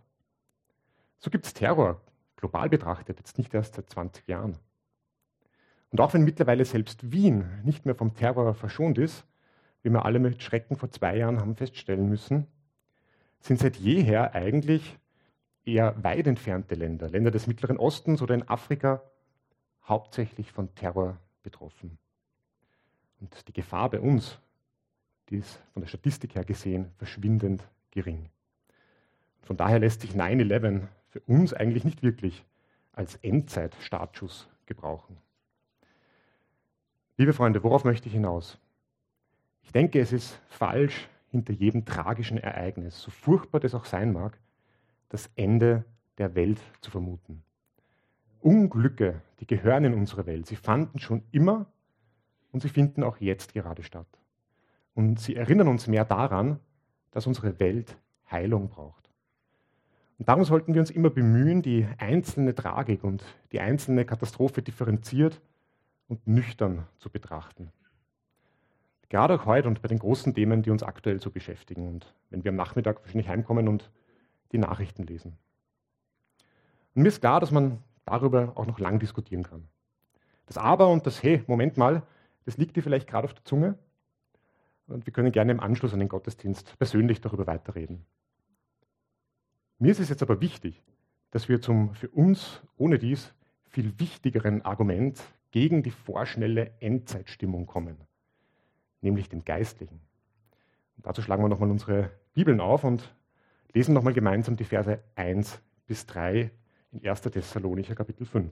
so 1.20 1.30
gibt 1.30 1.46
es 1.46 1.54
Terror, 1.54 2.02
global 2.36 2.70
betrachtet, 2.70 3.18
jetzt 3.20 3.38
nicht 3.38 3.54
erst 3.54 3.76
seit 3.76 3.90
20 3.90 4.28
Jahren. 4.28 4.58
Und 5.92 6.02
auch 6.02 6.14
wenn 6.14 6.24
mittlerweile 6.24 6.66
selbst 6.66 7.12
Wien 7.12 7.46
nicht 7.64 7.86
mehr 7.86 7.96
vom 7.96 8.14
Terror 8.14 8.54
verschont 8.54 8.98
ist, 8.98 9.26
wie 9.84 9.90
wir 9.90 10.06
alle 10.06 10.20
mit 10.20 10.42
Schrecken 10.42 10.76
vor 10.76 10.92
zwei 10.92 11.18
Jahren 11.18 11.40
haben 11.40 11.56
feststellen 11.56 12.10
müssen, 12.10 12.48
sind 13.40 13.60
seit 13.60 13.78
jeher 13.78 14.34
eigentlich 14.34 14.98
eher 15.68 16.02
weit 16.04 16.28
entfernte 16.28 16.76
Länder, 16.76 17.10
Länder 17.10 17.32
des 17.32 17.48
Mittleren 17.48 17.78
Ostens 17.78 18.22
oder 18.22 18.34
in 18.34 18.48
Afrika, 18.48 19.04
hauptsächlich 19.84 20.52
von 20.52 20.74
Terror 20.76 21.18
betroffen. 21.44 21.98
Und 23.20 23.48
die 23.48 23.54
Gefahr 23.54 23.90
bei 23.90 24.00
uns, 24.00 24.40
die 25.30 25.38
ist 25.38 25.60
von 25.74 25.82
der 25.82 25.88
Statistik 25.88 26.36
her 26.36 26.46
gesehen 26.46 26.92
verschwindend 26.98 27.64
gering. 27.92 28.30
Von 29.42 29.58
daher 29.58 29.80
lässt 29.80 30.02
sich 30.02 30.12
9-11 30.12 30.88
für 31.10 31.20
uns 31.22 31.54
eigentlich 31.54 31.84
nicht 31.84 32.04
wirklich 32.04 32.46
als 32.94 33.16
Endzeit-Startschuss 33.18 34.48
gebrauchen. 34.66 35.18
Liebe 37.18 37.34
Freunde, 37.34 37.64
worauf 37.64 37.84
möchte 37.84 38.08
ich 38.08 38.14
hinaus? 38.14 38.58
Ich 39.64 39.72
denke, 39.72 40.00
es 40.00 40.14
ist 40.14 40.40
falsch, 40.50 41.08
hinter 41.30 41.54
jedem 41.54 41.86
tragischen 41.86 42.38
Ereignis, 42.38 43.02
so 43.02 43.12
furchtbar 43.12 43.60
das 43.60 43.76
auch 43.76 43.86
sein 43.86 44.14
mag, 44.14 44.40
das 45.10 45.30
Ende 45.36 45.86
der 46.18 46.36
Welt 46.36 46.60
zu 46.82 46.92
vermuten. 46.92 47.44
Unglücke, 48.42 49.22
die 49.40 49.48
gehören 49.48 49.86
in 49.86 49.94
unsere 49.94 50.26
Welt. 50.26 50.48
Sie 50.48 50.56
fanden 50.56 51.00
schon 51.00 51.24
immer 51.32 51.66
und 52.52 52.62
sie 52.62 52.70
finden 52.70 53.04
auch 53.04 53.18
jetzt 53.18 53.54
gerade 53.54 53.84
statt. 53.84 54.08
Und 54.94 55.20
sie 55.20 55.36
erinnern 55.36 55.68
uns 55.68 55.88
mehr 55.88 56.06
daran, 56.06 56.60
dass 57.12 57.28
unsere 57.28 57.60
Welt 57.60 57.98
Heilung 58.32 58.70
braucht. 58.70 59.10
Und 60.18 60.28
darum 60.28 60.44
sollten 60.44 60.74
wir 60.74 60.82
uns 60.82 60.90
immer 60.90 61.10
bemühen, 61.10 61.62
die 61.62 61.88
einzelne 62.00 62.56
Tragik 62.56 63.04
und 63.04 63.24
die 63.52 63.60
einzelne 63.60 64.06
Katastrophe 64.06 64.62
differenziert 64.62 65.40
und 66.08 66.26
nüchtern 66.26 66.88
zu 66.98 67.10
betrachten. 67.10 67.72
Gerade 69.10 69.36
auch 69.36 69.46
heute 69.46 69.68
und 69.68 69.82
bei 69.82 69.88
den 69.88 70.00
großen 70.00 70.34
Themen, 70.34 70.64
die 70.64 70.72
uns 70.72 70.84
aktuell 70.84 71.22
so 71.22 71.30
beschäftigen 71.30 71.88
und 71.88 72.14
wenn 72.30 72.44
wir 72.44 72.50
am 72.50 72.56
Nachmittag 72.56 73.02
wahrscheinlich 73.02 73.30
heimkommen 73.30 73.68
und 73.68 73.90
die 74.52 74.58
Nachrichten 74.58 75.04
lesen. 75.04 75.38
Und 76.96 77.04
mir 77.04 77.10
ist 77.10 77.22
klar, 77.22 77.40
dass 77.40 77.52
man 77.52 77.84
darüber 78.06 78.54
auch 78.56 78.66
noch 78.66 78.80
lang 78.80 79.00
diskutieren 79.00 79.44
kann. 79.44 79.68
Das 80.46 80.58
Aber 80.58 80.90
und 80.90 81.06
das 81.06 81.22
Hey, 81.22 81.44
Moment 81.48 81.78
mal, 81.78 82.04
das 82.46 82.58
liegt 82.58 82.76
dir 82.76 82.84
vielleicht 82.84 83.08
gerade 83.08 83.26
auf 83.26 83.34
der 83.34 83.44
Zunge. 83.44 83.78
Und 84.88 85.06
wir 85.06 85.14
können 85.14 85.32
gerne 85.32 85.52
im 85.52 85.60
Anschluss 85.60 85.94
an 85.94 86.00
den 86.00 86.08
Gottesdienst 86.08 86.78
persönlich 86.80 87.20
darüber 87.20 87.46
weiterreden. 87.46 88.06
Mir 89.80 89.92
ist 89.92 90.00
es 90.00 90.10
jetzt 90.10 90.24
aber 90.24 90.42
wichtig, 90.42 90.82
dass 91.32 91.50
wir 91.50 91.62
zum 91.62 91.94
für 91.94 92.08
uns 92.10 92.62
ohne 92.78 92.98
dies 92.98 93.34
viel 93.66 94.00
wichtigeren 94.00 94.64
Argument 94.64 95.22
gegen 95.52 95.84
die 95.84 95.92
vorschnelle 95.92 96.72
Endzeitstimmung 96.80 97.66
kommen, 97.66 97.98
nämlich 99.02 99.30
dem 99.30 99.44
Geistlichen. 99.44 100.00
Und 100.96 101.06
dazu 101.06 101.22
schlagen 101.22 101.44
wir 101.44 101.50
nochmal 101.50 101.70
unsere 101.70 102.12
Bibeln 102.34 102.62
auf 102.62 102.84
und 102.84 103.14
lesen 103.78 103.94
nochmal 103.94 104.14
gemeinsam 104.14 104.56
die 104.56 104.64
Verse 104.64 105.00
1 105.14 105.62
bis 105.86 106.08
3 106.08 106.50
in 106.94 107.08
1. 107.08 107.22
Thessalonicher 107.22 107.94
Kapitel 107.94 108.26
5. 108.26 108.52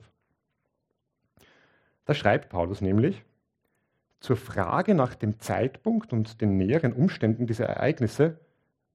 Da 2.04 2.14
schreibt 2.14 2.48
Paulus 2.48 2.80
nämlich, 2.80 3.24
zur 4.20 4.36
Frage 4.36 4.94
nach 4.94 5.16
dem 5.16 5.40
Zeitpunkt 5.40 6.12
und 6.12 6.40
den 6.40 6.56
näheren 6.56 6.92
Umständen 6.92 7.48
dieser 7.48 7.66
Ereignisse 7.66 8.38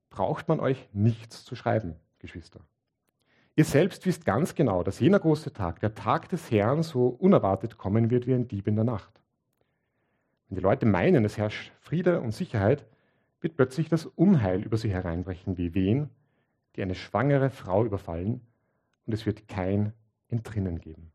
braucht 0.09 0.47
man 0.47 0.61
euch 0.61 0.87
nichts 0.93 1.43
zu 1.43 1.57
schreiben, 1.57 1.95
Geschwister. 2.19 2.61
Ihr 3.57 3.65
selbst 3.65 4.05
wisst 4.05 4.23
ganz 4.23 4.55
genau, 4.55 4.83
dass 4.83 5.01
jener 5.01 5.19
große 5.19 5.51
Tag, 5.51 5.81
der 5.81 5.95
Tag 5.95 6.29
des 6.29 6.49
Herrn, 6.49 6.81
so 6.81 7.07
unerwartet 7.07 7.77
kommen 7.77 8.09
wird 8.09 8.25
wie 8.25 8.33
ein 8.33 8.47
Dieb 8.47 8.67
in 8.67 8.75
der 8.75 8.85
Nacht. 8.85 9.11
Wenn 10.47 10.55
die 10.55 10.63
Leute 10.63 10.85
meinen, 10.85 11.25
es 11.25 11.37
herrscht 11.37 11.73
Friede 11.81 12.21
und 12.21 12.31
Sicherheit, 12.31 12.85
wird 13.41 13.57
plötzlich 13.57 13.89
das 13.89 14.05
Unheil 14.05 14.63
über 14.63 14.77
sie 14.77 14.91
hereinbrechen 14.91 15.57
wie 15.57 15.73
Wehen, 15.73 16.09
die 16.75 16.81
eine 16.81 16.95
schwangere 16.95 17.49
Frau 17.49 17.85
überfallen, 17.85 18.41
und 19.05 19.13
es 19.13 19.25
wird 19.25 19.47
kein 19.47 19.93
Entrinnen 20.29 20.79
geben. 20.79 21.11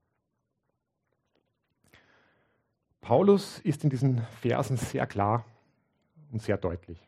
Paulus 3.01 3.61
ist 3.61 3.85
in 3.85 3.91
diesen 3.91 4.23
Versen 4.41 4.77
sehr 4.77 5.07
klar 5.07 5.45
und 6.33 6.43
sehr 6.43 6.57
deutlich. 6.57 7.01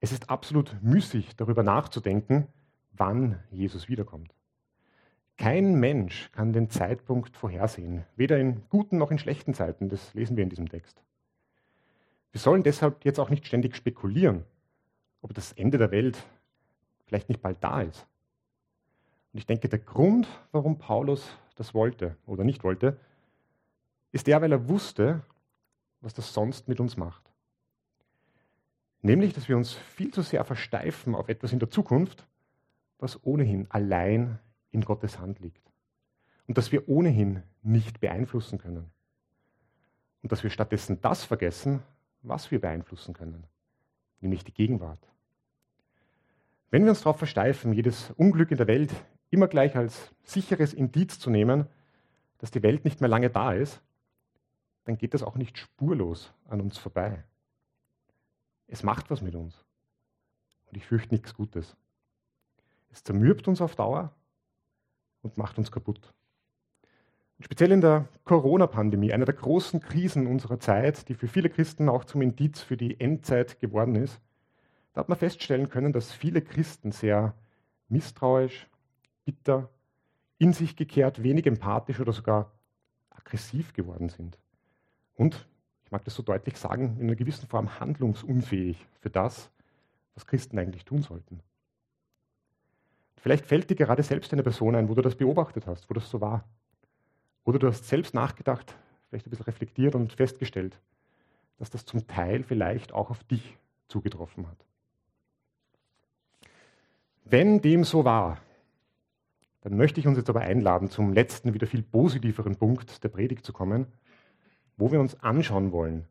Es 0.00 0.12
ist 0.12 0.28
absolut 0.28 0.76
müßig, 0.82 1.36
darüber 1.36 1.62
nachzudenken, 1.62 2.48
wann 2.92 3.42
Jesus 3.50 3.88
wiederkommt. 3.88 4.34
Kein 5.36 5.78
Mensch 5.78 6.32
kann 6.32 6.52
den 6.52 6.68
Zeitpunkt 6.68 7.36
vorhersehen, 7.36 8.04
weder 8.16 8.38
in 8.38 8.68
guten 8.70 8.98
noch 8.98 9.12
in 9.12 9.20
schlechten 9.20 9.54
Zeiten. 9.54 9.88
Das 9.88 10.12
lesen 10.14 10.36
wir 10.36 10.42
in 10.42 10.50
diesem 10.50 10.68
Text. 10.68 11.00
Wir 12.32 12.40
sollen 12.40 12.64
deshalb 12.64 13.04
jetzt 13.04 13.20
auch 13.20 13.30
nicht 13.30 13.46
ständig 13.46 13.76
spekulieren, 13.76 14.44
ob 15.22 15.32
das 15.34 15.52
Ende 15.52 15.78
der 15.78 15.92
Welt 15.92 16.26
vielleicht 17.08 17.28
nicht 17.28 17.42
bald 17.42 17.62
da 17.64 17.82
ist. 17.82 18.06
Und 19.32 19.38
ich 19.38 19.46
denke, 19.46 19.68
der 19.68 19.78
Grund, 19.78 20.28
warum 20.52 20.78
Paulus 20.78 21.36
das 21.56 21.74
wollte 21.74 22.16
oder 22.26 22.44
nicht 22.44 22.64
wollte, 22.64 22.98
ist 24.12 24.26
der, 24.26 24.40
weil 24.40 24.52
er 24.52 24.68
wusste, 24.68 25.22
was 26.00 26.14
das 26.14 26.32
sonst 26.32 26.68
mit 26.68 26.80
uns 26.80 26.96
macht. 26.96 27.22
Nämlich, 29.02 29.32
dass 29.32 29.48
wir 29.48 29.56
uns 29.56 29.72
viel 29.72 30.12
zu 30.12 30.22
sehr 30.22 30.44
versteifen 30.44 31.14
auf 31.14 31.28
etwas 31.28 31.52
in 31.52 31.58
der 31.58 31.70
Zukunft, 31.70 32.26
was 32.98 33.24
ohnehin 33.24 33.70
allein 33.70 34.38
in 34.70 34.82
Gottes 34.82 35.18
Hand 35.18 35.40
liegt. 35.40 35.62
Und 36.46 36.58
dass 36.58 36.72
wir 36.72 36.88
ohnehin 36.88 37.42
nicht 37.62 38.00
beeinflussen 38.00 38.58
können. 38.58 38.90
Und 40.22 40.32
dass 40.32 40.42
wir 40.42 40.50
stattdessen 40.50 41.00
das 41.00 41.24
vergessen, 41.24 41.82
was 42.22 42.50
wir 42.50 42.60
beeinflussen 42.60 43.14
können, 43.14 43.44
nämlich 44.20 44.44
die 44.44 44.52
Gegenwart. 44.52 44.98
Wenn 46.70 46.84
wir 46.84 46.90
uns 46.90 47.00
darauf 47.00 47.16
versteifen, 47.16 47.72
jedes 47.72 48.10
Unglück 48.12 48.50
in 48.50 48.58
der 48.58 48.66
Welt 48.66 48.92
immer 49.30 49.48
gleich 49.48 49.76
als 49.76 50.14
sicheres 50.22 50.74
Indiz 50.74 51.18
zu 51.18 51.30
nehmen, 51.30 51.66
dass 52.38 52.50
die 52.50 52.62
Welt 52.62 52.84
nicht 52.84 53.00
mehr 53.00 53.08
lange 53.08 53.30
da 53.30 53.52
ist, 53.52 53.82
dann 54.84 54.98
geht 54.98 55.14
das 55.14 55.22
auch 55.22 55.36
nicht 55.36 55.58
spurlos 55.58 56.32
an 56.46 56.60
uns 56.60 56.78
vorbei. 56.78 57.24
Es 58.66 58.82
macht 58.82 59.10
was 59.10 59.22
mit 59.22 59.34
uns. 59.34 59.64
Und 60.66 60.76
ich 60.76 60.86
fürchte 60.86 61.14
nichts 61.14 61.34
Gutes. 61.34 61.76
Es 62.90 63.02
zermürbt 63.02 63.48
uns 63.48 63.60
auf 63.60 63.74
Dauer 63.74 64.14
und 65.22 65.38
macht 65.38 65.58
uns 65.58 65.72
kaputt. 65.72 66.12
Und 67.38 67.44
speziell 67.44 67.72
in 67.72 67.80
der 67.80 68.08
Corona-Pandemie, 68.24 69.12
einer 69.12 69.24
der 69.24 69.34
großen 69.34 69.80
Krisen 69.80 70.26
unserer 70.26 70.60
Zeit, 70.60 71.08
die 71.08 71.14
für 71.14 71.28
viele 71.28 71.48
Christen 71.48 71.88
auch 71.88 72.04
zum 72.04 72.20
Indiz 72.20 72.60
für 72.60 72.76
die 72.76 73.00
Endzeit 73.00 73.58
geworden 73.58 73.94
ist, 73.94 74.20
da 74.92 75.00
hat 75.00 75.08
man 75.08 75.18
feststellen 75.18 75.68
können, 75.68 75.92
dass 75.92 76.12
viele 76.12 76.42
Christen 76.42 76.92
sehr 76.92 77.34
misstrauisch, 77.88 78.68
bitter, 79.24 79.68
in 80.38 80.52
sich 80.52 80.76
gekehrt, 80.76 81.22
wenig 81.22 81.46
empathisch 81.46 82.00
oder 82.00 82.12
sogar 82.12 82.52
aggressiv 83.10 83.72
geworden 83.72 84.08
sind. 84.08 84.38
Und, 85.14 85.46
ich 85.84 85.90
mag 85.90 86.04
das 86.04 86.14
so 86.14 86.22
deutlich 86.22 86.56
sagen, 86.56 86.96
in 86.98 87.06
einer 87.06 87.16
gewissen 87.16 87.48
Form 87.48 87.80
handlungsunfähig 87.80 88.86
für 89.00 89.10
das, 89.10 89.50
was 90.14 90.26
Christen 90.26 90.58
eigentlich 90.58 90.84
tun 90.84 91.02
sollten. 91.02 91.40
Vielleicht 93.16 93.46
fällt 93.46 93.68
dir 93.68 93.76
gerade 93.76 94.02
selbst 94.02 94.32
eine 94.32 94.42
Person 94.42 94.74
ein, 94.74 94.88
wo 94.88 94.94
du 94.94 95.02
das 95.02 95.16
beobachtet 95.16 95.66
hast, 95.66 95.90
wo 95.90 95.94
das 95.94 96.08
so 96.08 96.20
war. 96.20 96.44
Oder 97.44 97.58
du 97.58 97.66
hast 97.66 97.88
selbst 97.88 98.14
nachgedacht, 98.14 98.76
vielleicht 99.08 99.26
ein 99.26 99.30
bisschen 99.30 99.46
reflektiert 99.46 99.94
und 99.94 100.12
festgestellt, 100.12 100.80
dass 101.58 101.70
das 101.70 101.84
zum 101.84 102.06
Teil 102.06 102.44
vielleicht 102.44 102.92
auch 102.92 103.10
auf 103.10 103.24
dich 103.24 103.56
zugetroffen 103.88 104.46
hat. 104.46 104.67
Wenn 107.30 107.60
dem 107.60 107.84
so 107.84 108.06
war, 108.06 108.38
dann 109.60 109.76
möchte 109.76 110.00
ich 110.00 110.06
uns 110.06 110.16
jetzt 110.16 110.30
aber 110.30 110.40
einladen, 110.40 110.88
zum 110.88 111.12
letzten, 111.12 111.52
wieder 111.52 111.66
viel 111.66 111.82
positiveren 111.82 112.56
Punkt 112.56 113.04
der 113.04 113.10
Predigt 113.10 113.44
zu 113.44 113.52
kommen, 113.52 113.86
wo 114.78 114.92
wir 114.92 114.98
uns 114.98 115.20
anschauen 115.20 115.70
wollen, 115.70 116.06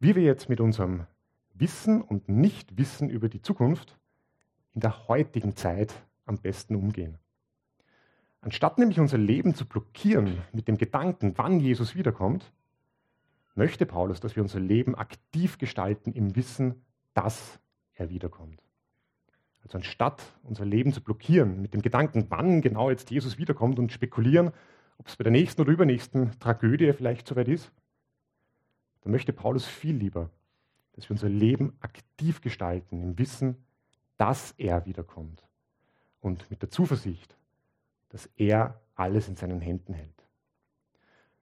wie 0.00 0.16
wir 0.16 0.24
jetzt 0.24 0.48
mit 0.48 0.60
unserem 0.60 1.06
Wissen 1.54 2.02
und 2.02 2.28
Nichtwissen 2.28 3.08
über 3.08 3.28
die 3.28 3.40
Zukunft 3.40 3.96
in 4.74 4.80
der 4.80 5.06
heutigen 5.06 5.54
Zeit 5.54 5.94
am 6.24 6.38
besten 6.38 6.74
umgehen. 6.74 7.18
Anstatt 8.40 8.78
nämlich 8.78 8.98
unser 8.98 9.18
Leben 9.18 9.54
zu 9.54 9.66
blockieren 9.66 10.38
mit 10.52 10.66
dem 10.66 10.78
Gedanken, 10.78 11.34
wann 11.36 11.60
Jesus 11.60 11.94
wiederkommt, 11.94 12.52
möchte 13.54 13.86
Paulus, 13.86 14.18
dass 14.18 14.34
wir 14.34 14.42
unser 14.42 14.58
Leben 14.60 14.96
aktiv 14.96 15.58
gestalten 15.58 16.12
im 16.12 16.34
Wissen, 16.34 16.82
dass 17.14 17.60
er 17.94 18.10
wiederkommt. 18.10 18.65
Also 19.66 19.78
anstatt 19.78 20.22
unser 20.44 20.64
Leben 20.64 20.92
zu 20.92 21.00
blockieren 21.00 21.60
mit 21.60 21.74
dem 21.74 21.82
Gedanken, 21.82 22.26
wann 22.28 22.62
genau 22.62 22.88
jetzt 22.88 23.10
Jesus 23.10 23.36
wiederkommt 23.36 23.80
und 23.80 23.90
spekulieren, 23.90 24.52
ob 24.98 25.08
es 25.08 25.16
bei 25.16 25.24
der 25.24 25.32
nächsten 25.32 25.60
oder 25.60 25.72
übernächsten 25.72 26.38
Tragödie 26.38 26.92
vielleicht 26.92 27.26
soweit 27.26 27.48
ist, 27.48 27.72
dann 29.00 29.10
möchte 29.10 29.32
Paulus 29.32 29.66
viel 29.66 29.96
lieber, 29.96 30.30
dass 30.92 31.08
wir 31.08 31.14
unser 31.14 31.28
Leben 31.28 31.76
aktiv 31.80 32.40
gestalten 32.42 33.02
im 33.02 33.18
Wissen, 33.18 33.56
dass 34.16 34.52
er 34.52 34.86
wiederkommt 34.86 35.42
und 36.20 36.48
mit 36.48 36.62
der 36.62 36.70
Zuversicht, 36.70 37.36
dass 38.10 38.26
er 38.36 38.80
alles 38.94 39.26
in 39.26 39.34
seinen 39.34 39.60
Händen 39.60 39.94
hält. 39.94 40.28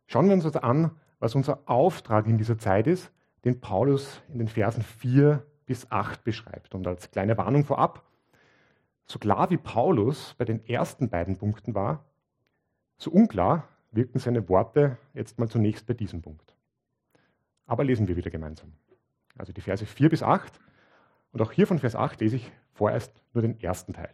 Schauen 0.06 0.28
wir 0.28 0.32
uns 0.34 0.46
also 0.46 0.60
an, 0.60 0.92
was 1.18 1.34
unser 1.34 1.60
Auftrag 1.66 2.26
in 2.26 2.38
dieser 2.38 2.56
Zeit 2.56 2.87
ist, 2.87 3.12
den 3.44 3.60
Paulus 3.60 4.22
in 4.30 4.38
den 4.38 4.48
Versen 4.48 4.82
4 4.82 5.44
bis 5.66 5.90
8 5.90 6.24
beschreibt. 6.24 6.74
Und 6.74 6.87
als 6.87 7.10
kleine 7.10 7.37
Warnung 7.37 7.64
vorab, 7.64 8.02
so 9.06 9.18
klar 9.18 9.50
wie 9.50 9.56
Paulus 9.56 10.34
bei 10.34 10.44
den 10.44 10.64
ersten 10.66 11.10
beiden 11.10 11.36
Punkten 11.36 11.74
war, 11.74 12.04
so 12.96 13.10
unklar 13.10 13.68
wirken 13.92 14.18
seine 14.18 14.48
Worte 14.48 14.98
jetzt 15.12 15.38
mal 15.38 15.48
zunächst 15.48 15.86
bei 15.86 15.94
diesem 15.94 16.22
Punkt. 16.22 16.54
Aber 17.66 17.84
lesen 17.84 18.08
wir 18.08 18.16
wieder 18.16 18.30
gemeinsam. 18.30 18.72
Also 19.36 19.52
die 19.52 19.60
Verse 19.60 19.84
4 19.84 20.08
bis 20.08 20.22
8. 20.22 20.60
Und 21.32 21.42
auch 21.42 21.52
hier 21.52 21.66
von 21.66 21.78
Vers 21.78 21.96
8 21.96 22.20
lese 22.20 22.36
ich 22.36 22.52
vorerst 22.72 23.12
nur 23.32 23.42
den 23.42 23.60
ersten 23.60 23.92
Teil. 23.92 24.12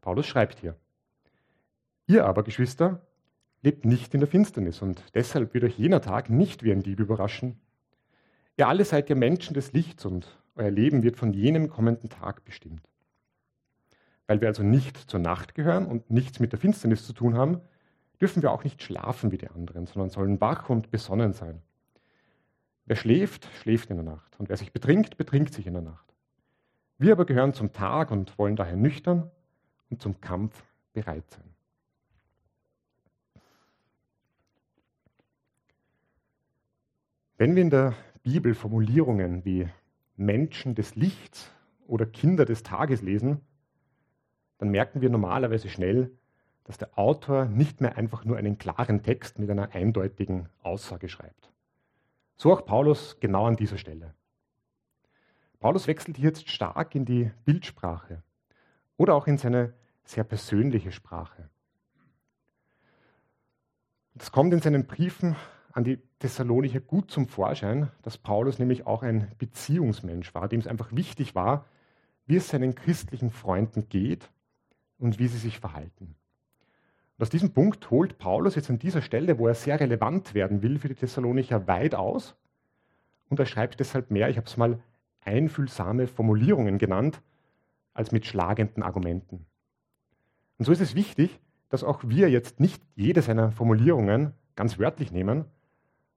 Paulus 0.00 0.26
schreibt 0.26 0.60
hier, 0.60 0.76
ihr 2.06 2.24
aber, 2.26 2.44
Geschwister, 2.44 3.00
lebt 3.62 3.84
nicht 3.84 4.14
in 4.14 4.20
der 4.20 4.28
Finsternis 4.28 4.80
und 4.82 5.02
deshalb 5.14 5.52
wird 5.54 5.64
euch 5.64 5.76
jener 5.76 6.00
Tag 6.00 6.30
nicht 6.30 6.62
wie 6.62 6.70
ein 6.70 6.82
Dieb 6.82 7.00
überraschen. 7.00 7.60
Ihr 8.56 8.68
alle 8.68 8.84
seid 8.84 9.10
ja 9.10 9.16
Menschen 9.16 9.54
des 9.54 9.72
Lichts 9.72 10.04
und 10.04 10.38
euer 10.56 10.70
Leben 10.70 11.02
wird 11.02 11.16
von 11.16 11.32
jenem 11.32 11.68
kommenden 11.68 12.08
Tag 12.08 12.44
bestimmt. 12.44 12.82
Weil 14.26 14.40
wir 14.40 14.48
also 14.48 14.62
nicht 14.62 14.96
zur 14.96 15.20
Nacht 15.20 15.54
gehören 15.54 15.86
und 15.86 16.10
nichts 16.10 16.40
mit 16.40 16.52
der 16.52 16.58
Finsternis 16.58 17.06
zu 17.06 17.12
tun 17.12 17.36
haben, 17.36 17.60
dürfen 18.20 18.42
wir 18.42 18.50
auch 18.50 18.64
nicht 18.64 18.82
schlafen 18.82 19.30
wie 19.30 19.38
die 19.38 19.48
anderen, 19.48 19.86
sondern 19.86 20.10
sollen 20.10 20.40
wach 20.40 20.68
und 20.68 20.90
besonnen 20.90 21.32
sein. 21.32 21.62
Wer 22.86 22.96
schläft, 22.96 23.48
schläft 23.60 23.90
in 23.90 23.96
der 23.96 24.04
Nacht, 24.04 24.38
und 24.38 24.48
wer 24.48 24.56
sich 24.56 24.72
betrinkt, 24.72 25.16
betrinkt 25.16 25.52
sich 25.52 25.66
in 25.66 25.74
der 25.74 25.82
Nacht. 25.82 26.06
Wir 26.98 27.12
aber 27.12 27.26
gehören 27.26 27.52
zum 27.52 27.72
Tag 27.72 28.10
und 28.10 28.38
wollen 28.38 28.56
daher 28.56 28.76
nüchtern 28.76 29.30
und 29.90 30.00
zum 30.00 30.20
Kampf 30.20 30.64
bereit 30.92 31.28
sein. 31.30 31.44
Wenn 37.36 37.54
wir 37.54 37.62
in 37.62 37.70
der 37.70 37.94
Bibel 38.22 38.54
Formulierungen 38.54 39.44
wie 39.44 39.68
Menschen 40.16 40.74
des 40.74 40.96
Lichts 40.96 41.50
oder 41.86 42.06
Kinder 42.06 42.44
des 42.44 42.62
Tages 42.62 43.02
lesen, 43.02 43.40
dann 44.58 44.70
merken 44.70 45.00
wir 45.00 45.10
normalerweise 45.10 45.68
schnell, 45.68 46.10
dass 46.64 46.78
der 46.78 46.98
Autor 46.98 47.44
nicht 47.44 47.80
mehr 47.80 47.96
einfach 47.96 48.24
nur 48.24 48.36
einen 48.36 48.58
klaren 48.58 49.02
Text 49.02 49.38
mit 49.38 49.50
einer 49.50 49.74
eindeutigen 49.74 50.48
Aussage 50.62 51.08
schreibt. 51.08 51.50
So 52.36 52.52
auch 52.52 52.64
Paulus 52.64 53.18
genau 53.20 53.46
an 53.46 53.56
dieser 53.56 53.78
Stelle. 53.78 54.14
Paulus 55.60 55.86
wechselt 55.86 56.16
hier 56.16 56.26
jetzt 56.26 56.48
stark 56.48 56.94
in 56.94 57.04
die 57.04 57.30
Bildsprache 57.44 58.22
oder 58.96 59.14
auch 59.14 59.26
in 59.26 59.38
seine 59.38 59.74
sehr 60.04 60.24
persönliche 60.24 60.92
Sprache. 60.92 61.48
Das 64.14 64.32
kommt 64.32 64.52
in 64.52 64.60
seinen 64.60 64.86
Briefen 64.86 65.36
an 65.76 65.84
die 65.84 65.98
Thessalonicher 66.20 66.80
gut 66.80 67.10
zum 67.10 67.28
Vorschein, 67.28 67.90
dass 68.00 68.16
Paulus 68.16 68.58
nämlich 68.58 68.86
auch 68.86 69.02
ein 69.02 69.30
Beziehungsmensch 69.36 70.34
war, 70.34 70.48
dem 70.48 70.60
es 70.60 70.66
einfach 70.66 70.90
wichtig 70.92 71.34
war, 71.34 71.66
wie 72.24 72.36
es 72.36 72.48
seinen 72.48 72.74
christlichen 72.74 73.30
Freunden 73.30 73.90
geht 73.90 74.30
und 74.98 75.18
wie 75.18 75.28
sie 75.28 75.36
sich 75.36 75.60
verhalten. 75.60 76.16
Und 77.18 77.22
aus 77.22 77.28
diesem 77.28 77.52
Punkt 77.52 77.90
holt 77.90 78.16
Paulus 78.16 78.54
jetzt 78.54 78.70
an 78.70 78.78
dieser 78.78 79.02
Stelle, 79.02 79.38
wo 79.38 79.48
er 79.48 79.54
sehr 79.54 79.78
relevant 79.78 80.32
werden 80.32 80.62
will 80.62 80.78
für 80.78 80.88
die 80.88 80.94
Thessalonicher, 80.94 81.66
weit 81.66 81.94
aus 81.94 82.36
und 83.28 83.38
er 83.38 83.46
schreibt 83.46 83.78
deshalb 83.78 84.10
mehr, 84.10 84.30
ich 84.30 84.38
habe 84.38 84.46
es 84.46 84.56
mal 84.56 84.80
einfühlsame 85.20 86.06
Formulierungen 86.06 86.78
genannt, 86.78 87.20
als 87.92 88.12
mit 88.12 88.24
schlagenden 88.24 88.82
Argumenten. 88.82 89.44
Und 90.56 90.64
so 90.64 90.72
ist 90.72 90.80
es 90.80 90.94
wichtig, 90.94 91.38
dass 91.68 91.84
auch 91.84 92.00
wir 92.04 92.30
jetzt 92.30 92.60
nicht 92.60 92.82
jede 92.94 93.20
seiner 93.20 93.50
Formulierungen 93.52 94.32
ganz 94.54 94.78
wörtlich 94.78 95.12
nehmen, 95.12 95.44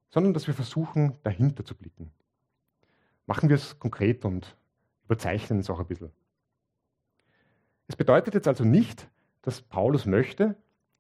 sondern 0.10 0.34
dass 0.34 0.48
wir 0.48 0.54
versuchen, 0.54 1.18
dahinter 1.24 1.64
zu 1.64 1.76
blicken. 1.76 2.12
Machen 3.26 3.50
wir 3.50 3.56
es 3.56 3.80
konkret 3.80 4.26
und 4.26 4.58
überzeichnen 5.06 5.60
es 5.60 5.70
auch 5.70 5.80
ein 5.80 5.88
bisschen. 5.88 6.12
Es 7.88 7.96
bedeutet 7.96 8.34
jetzt 8.34 8.48
also 8.48 8.64
nicht, 8.64 9.08
dass 9.42 9.62
Paulus 9.62 10.06
möchte, 10.06 10.56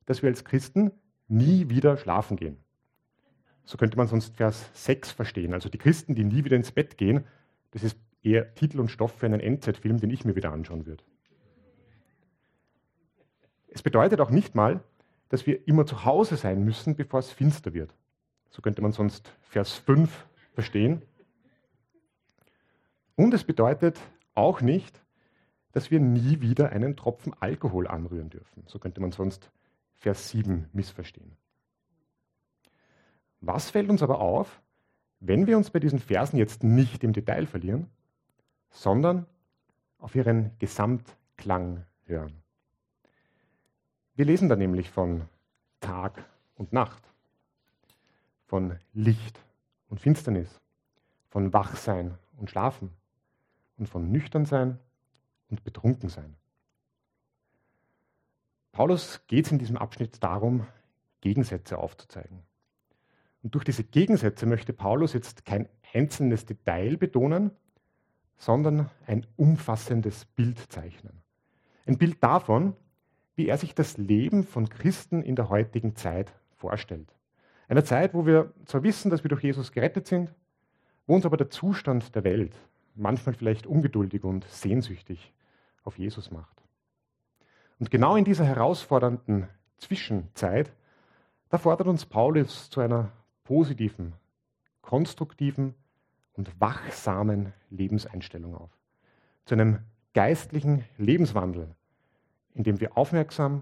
dass 0.05 0.21
wir 0.21 0.29
als 0.29 0.43
Christen 0.43 0.91
nie 1.27 1.69
wieder 1.69 1.97
schlafen 1.97 2.37
gehen. 2.37 2.57
So 3.65 3.77
könnte 3.77 3.97
man 3.97 4.07
sonst 4.07 4.37
Vers 4.37 4.71
6 4.73 5.11
verstehen. 5.11 5.53
Also 5.53 5.69
die 5.69 5.77
Christen, 5.77 6.15
die 6.15 6.23
nie 6.23 6.43
wieder 6.43 6.55
ins 6.55 6.71
Bett 6.71 6.97
gehen, 6.97 7.25
das 7.71 7.83
ist 7.83 7.99
eher 8.23 8.55
Titel 8.55 8.79
und 8.79 8.89
Stoff 8.89 9.11
für 9.11 9.27
einen 9.27 9.39
Endzeitfilm, 9.39 9.99
den 9.99 10.09
ich 10.09 10.25
mir 10.25 10.35
wieder 10.35 10.51
anschauen 10.51 10.87
würde. 10.87 11.03
Es 13.67 13.83
bedeutet 13.83 14.19
auch 14.19 14.31
nicht 14.31 14.55
mal, 14.55 14.83
dass 15.29 15.45
wir 15.45 15.67
immer 15.67 15.85
zu 15.85 16.05
Hause 16.05 16.35
sein 16.35 16.63
müssen, 16.63 16.95
bevor 16.95 17.19
es 17.19 17.31
finster 17.31 17.73
wird. 17.73 17.93
So 18.49 18.61
könnte 18.61 18.81
man 18.81 18.91
sonst 18.91 19.31
Vers 19.41 19.73
5 19.73 20.27
verstehen. 20.53 21.01
Und 23.15 23.33
es 23.33 23.43
bedeutet 23.43 23.99
auch 24.33 24.61
nicht, 24.61 25.01
dass 25.71 25.91
wir 25.91 25.99
nie 25.99 26.41
wieder 26.41 26.71
einen 26.71 26.95
Tropfen 26.95 27.33
Alkohol 27.39 27.87
anrühren 27.87 28.29
dürfen. 28.29 28.63
So 28.65 28.79
könnte 28.79 29.01
man 29.01 29.11
sonst 29.11 29.51
Vers 29.95 30.29
7 30.29 30.69
missverstehen. 30.73 31.37
Was 33.41 33.69
fällt 33.69 33.89
uns 33.89 34.03
aber 34.03 34.19
auf, 34.19 34.61
wenn 35.19 35.47
wir 35.47 35.57
uns 35.57 35.69
bei 35.69 35.79
diesen 35.79 35.99
Versen 35.99 36.37
jetzt 36.37 36.63
nicht 36.63 37.03
im 37.03 37.13
Detail 37.13 37.45
verlieren, 37.45 37.87
sondern 38.69 39.25
auf 39.97 40.15
ihren 40.15 40.57
Gesamtklang 40.59 41.85
hören? 42.03 42.41
Wir 44.15 44.25
lesen 44.25 44.49
da 44.49 44.55
nämlich 44.55 44.89
von 44.89 45.29
Tag 45.79 46.25
und 46.55 46.73
Nacht 46.73 47.08
von 48.49 48.79
Licht 48.93 49.39
und 49.89 49.99
Finsternis, 49.99 50.59
von 51.29 51.53
Wachsein 51.53 52.17
und 52.35 52.49
Schlafen 52.49 52.89
und 53.77 53.87
von 53.87 54.11
Nüchternsein 54.11 54.79
und 55.51 55.63
Betrunkensein. 55.63 56.35
Paulus 58.71 59.21
geht 59.27 59.45
es 59.45 59.51
in 59.51 59.59
diesem 59.59 59.77
Abschnitt 59.77 60.23
darum, 60.23 60.65
Gegensätze 61.21 61.77
aufzuzeigen. 61.77 62.41
Und 63.43 63.53
durch 63.53 63.65
diese 63.65 63.83
Gegensätze 63.83 64.47
möchte 64.47 64.73
Paulus 64.73 65.13
jetzt 65.13 65.45
kein 65.45 65.69
einzelnes 65.93 66.45
Detail 66.45 66.97
betonen, 66.97 67.51
sondern 68.35 68.89
ein 69.05 69.27
umfassendes 69.37 70.25
Bild 70.25 70.57
zeichnen. 70.71 71.21
Ein 71.85 71.99
Bild 71.99 72.23
davon, 72.23 72.75
wie 73.35 73.47
er 73.47 73.59
sich 73.59 73.75
das 73.75 73.97
Leben 73.97 74.43
von 74.43 74.69
Christen 74.69 75.21
in 75.21 75.35
der 75.35 75.49
heutigen 75.49 75.95
Zeit 75.95 76.33
vorstellt. 76.57 77.13
Einer 77.69 77.85
Zeit, 77.85 78.15
wo 78.15 78.25
wir 78.25 78.51
zwar 78.65 78.81
wissen, 78.81 79.11
dass 79.11 79.23
wir 79.23 79.29
durch 79.29 79.43
Jesus 79.43 79.71
gerettet 79.71 80.07
sind, 80.07 80.33
wo 81.05 81.13
uns 81.13 81.25
aber 81.25 81.37
der 81.37 81.51
Zustand 81.51 82.15
der 82.15 82.23
Welt 82.23 82.55
manchmal 82.95 83.35
vielleicht 83.35 83.67
ungeduldig 83.67 84.23
und 84.23 84.43
sehnsüchtig 84.45 85.31
auf 85.83 85.99
Jesus 85.99 86.31
macht. 86.31 86.63
Und 87.79 87.91
genau 87.91 88.15
in 88.15 88.25
dieser 88.25 88.43
herausfordernden 88.43 89.47
Zwischenzeit, 89.77 90.73
da 91.49 91.59
fordert 91.59 91.87
uns 91.87 92.07
Paulus 92.07 92.71
zu 92.71 92.81
einer 92.81 93.11
positiven, 93.43 94.13
konstruktiven 94.81 95.75
und 96.33 96.59
wachsamen 96.59 97.53
Lebenseinstellung 97.69 98.55
auf. 98.55 98.71
Zu 99.45 99.53
einem 99.53 99.79
geistlichen 100.13 100.85
Lebenswandel, 100.97 101.75
in 102.55 102.63
dem 102.63 102.79
wir 102.79 102.97
aufmerksam 102.97 103.61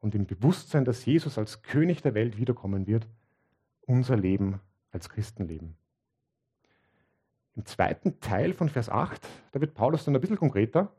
und 0.00 0.14
im 0.14 0.24
Bewusstsein, 0.24 0.86
dass 0.86 1.04
Jesus 1.04 1.36
als 1.36 1.60
König 1.60 2.00
der 2.00 2.14
Welt 2.14 2.38
wiederkommen 2.38 2.86
wird, 2.86 3.06
unser 3.86 4.16
Leben 4.16 4.60
als 4.90 5.08
Christen 5.08 5.46
leben. 5.46 5.76
Im 7.54 7.66
zweiten 7.66 8.20
Teil 8.20 8.54
von 8.54 8.68
Vers 8.68 8.88
8, 8.88 9.26
da 9.52 9.60
wird 9.60 9.74
Paulus 9.74 10.04
dann 10.04 10.14
ein 10.14 10.20
bisschen 10.20 10.38
konkreter 10.38 10.92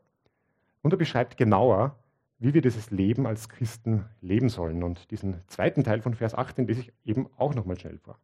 und 0.82 0.92
er 0.92 0.96
beschreibt 0.96 1.36
genauer, 1.36 1.98
wie 2.38 2.54
wir 2.54 2.62
dieses 2.62 2.90
Leben 2.90 3.26
als 3.26 3.48
Christen 3.48 4.04
leben 4.20 4.48
sollen. 4.48 4.82
Und 4.82 5.10
diesen 5.10 5.40
zweiten 5.48 5.82
Teil 5.82 6.02
von 6.02 6.14
Vers 6.14 6.34
18 6.34 6.66
lese 6.66 6.82
ich 6.82 6.92
eben 7.04 7.28
auch 7.36 7.54
nochmal 7.54 7.78
schnell 7.78 7.98
vor. 7.98 8.18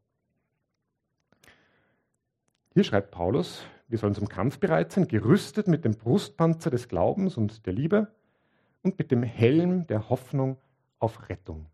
Hier 2.75 2.85
schreibt 2.85 3.11
Paulus, 3.11 3.64
wir 3.88 3.99
sollen 3.99 4.14
zum 4.14 4.29
Kampf 4.29 4.59
bereit 4.59 4.92
sein, 4.92 5.09
gerüstet 5.09 5.66
mit 5.66 5.85
dem 5.85 5.96
Brustpanzer 5.96 6.70
des 6.70 6.87
Glaubens 6.87 7.37
und 7.37 7.66
der 7.66 7.73
Liebe 7.73 8.14
und 8.83 8.99
mit 8.99 9.11
dem 9.11 9.25
Helm 9.25 9.87
der 9.88 10.09
Hoffnung 10.09 10.57
auf 11.01 11.29
Rettung. 11.29 11.66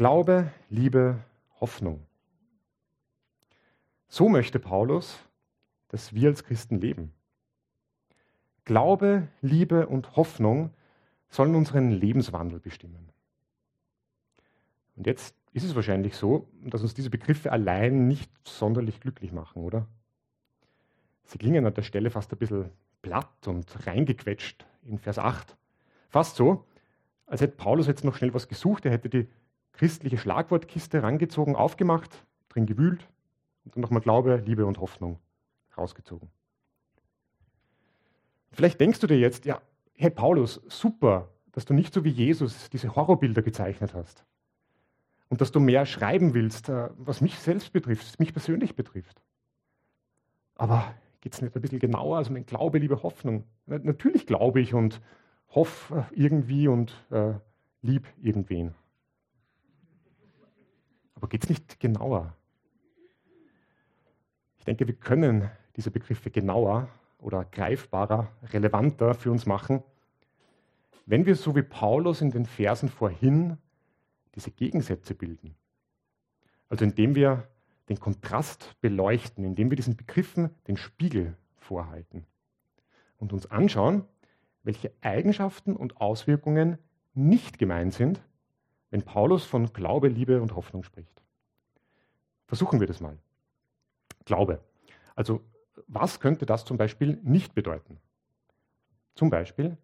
Glaube, 0.00 0.50
Liebe, 0.70 1.18
Hoffnung. 1.60 2.06
So 4.08 4.30
möchte 4.30 4.58
Paulus, 4.58 5.18
dass 5.88 6.14
wir 6.14 6.30
als 6.30 6.42
Christen 6.42 6.80
leben. 6.80 7.12
Glaube, 8.64 9.28
Liebe 9.42 9.88
und 9.88 10.16
Hoffnung 10.16 10.70
sollen 11.28 11.54
unseren 11.54 11.90
Lebenswandel 11.90 12.60
bestimmen. 12.60 13.10
Und 14.96 15.06
jetzt 15.06 15.34
ist 15.52 15.64
es 15.64 15.74
wahrscheinlich 15.74 16.16
so, 16.16 16.48
dass 16.64 16.80
uns 16.80 16.94
diese 16.94 17.10
Begriffe 17.10 17.52
allein 17.52 18.08
nicht 18.08 18.30
sonderlich 18.48 19.00
glücklich 19.00 19.32
machen, 19.32 19.62
oder? 19.62 19.86
Sie 21.24 21.36
klingen 21.36 21.66
an 21.66 21.74
der 21.74 21.82
Stelle 21.82 22.08
fast 22.10 22.32
ein 22.32 22.38
bisschen 22.38 22.70
platt 23.02 23.46
und 23.46 23.86
reingequetscht 23.86 24.64
in 24.86 24.98
Vers 24.98 25.18
8. 25.18 25.54
Fast 26.08 26.36
so, 26.36 26.64
als 27.26 27.42
hätte 27.42 27.58
Paulus 27.58 27.86
jetzt 27.86 28.02
noch 28.02 28.16
schnell 28.16 28.32
was 28.32 28.48
gesucht. 28.48 28.86
Er 28.86 28.92
hätte 28.92 29.10
die 29.10 29.28
christliche 29.80 30.18
Schlagwortkiste 30.18 31.02
rangezogen, 31.02 31.56
aufgemacht, 31.56 32.26
drin 32.50 32.66
gewühlt 32.66 33.08
und 33.64 33.74
dann 33.74 33.80
nochmal 33.80 34.02
Glaube, 34.02 34.36
Liebe 34.44 34.66
und 34.66 34.78
Hoffnung 34.78 35.18
rausgezogen. 35.74 36.28
Vielleicht 38.52 38.78
denkst 38.78 39.00
du 39.00 39.06
dir 39.06 39.18
jetzt, 39.18 39.46
ja, 39.46 39.62
hey 39.94 40.10
Paulus, 40.10 40.60
super, 40.68 41.30
dass 41.52 41.64
du 41.64 41.72
nicht 41.72 41.94
so 41.94 42.04
wie 42.04 42.10
Jesus 42.10 42.68
diese 42.68 42.94
Horrorbilder 42.94 43.40
gezeichnet 43.40 43.94
hast 43.94 44.26
und 45.30 45.40
dass 45.40 45.50
du 45.50 45.60
mehr 45.60 45.86
schreiben 45.86 46.34
willst, 46.34 46.68
äh, 46.68 46.90
was 46.98 47.22
mich 47.22 47.38
selbst 47.38 47.72
betrifft, 47.72 48.20
mich 48.20 48.34
persönlich 48.34 48.76
betrifft. 48.76 49.22
Aber 50.56 50.94
geht 51.22 51.32
es 51.32 51.40
nicht 51.40 51.56
ein 51.56 51.62
bisschen 51.62 51.78
genauer? 51.78 52.18
Also 52.18 52.34
mein 52.34 52.44
Glaube, 52.44 52.76
liebe 52.80 53.02
Hoffnung. 53.02 53.44
Natürlich 53.64 54.26
glaube 54.26 54.60
ich 54.60 54.74
und 54.74 55.00
hoffe 55.48 56.06
irgendwie 56.12 56.68
und 56.68 56.92
äh, 57.10 57.32
lieb 57.80 58.06
irgendwen. 58.20 58.74
Aber 61.20 61.28
geht 61.28 61.44
es 61.44 61.50
nicht 61.50 61.78
genauer? 61.78 62.34
Ich 64.56 64.64
denke, 64.64 64.86
wir 64.86 64.94
können 64.94 65.50
diese 65.76 65.90
Begriffe 65.90 66.30
genauer 66.30 66.88
oder 67.18 67.44
greifbarer, 67.44 68.32
relevanter 68.44 69.12
für 69.12 69.30
uns 69.30 69.44
machen, 69.44 69.82
wenn 71.04 71.26
wir 71.26 71.36
so 71.36 71.54
wie 71.54 71.62
Paulus 71.62 72.22
in 72.22 72.30
den 72.30 72.46
Versen 72.46 72.88
vorhin 72.88 73.58
diese 74.34 74.50
Gegensätze 74.50 75.14
bilden. 75.14 75.54
Also 76.70 76.86
indem 76.86 77.14
wir 77.14 77.46
den 77.90 78.00
Kontrast 78.00 78.80
beleuchten, 78.80 79.44
indem 79.44 79.70
wir 79.70 79.76
diesen 79.76 79.96
Begriffen 79.96 80.48
den 80.68 80.78
Spiegel 80.78 81.36
vorhalten 81.58 82.24
und 83.18 83.34
uns 83.34 83.50
anschauen, 83.50 84.06
welche 84.62 84.90
Eigenschaften 85.02 85.76
und 85.76 86.00
Auswirkungen 86.00 86.78
nicht 87.12 87.58
gemeint 87.58 87.92
sind, 87.92 88.22
wenn 88.90 89.02
Paulus 89.02 89.44
von 89.44 89.72
Glaube, 89.72 90.08
Liebe 90.08 90.40
und 90.42 90.54
Hoffnung 90.56 90.82
spricht. 90.82 91.22
Versuchen 92.46 92.80
wir 92.80 92.86
das 92.86 93.00
mal. 93.00 93.18
Glaube. 94.24 94.60
Also 95.14 95.40
was 95.86 96.20
könnte 96.20 96.46
das 96.46 96.64
zum 96.64 96.76
Beispiel 96.76 97.18
nicht 97.22 97.54
bedeuten? 97.54 97.98
Zum 99.14 99.30
Beispiel 99.30 99.76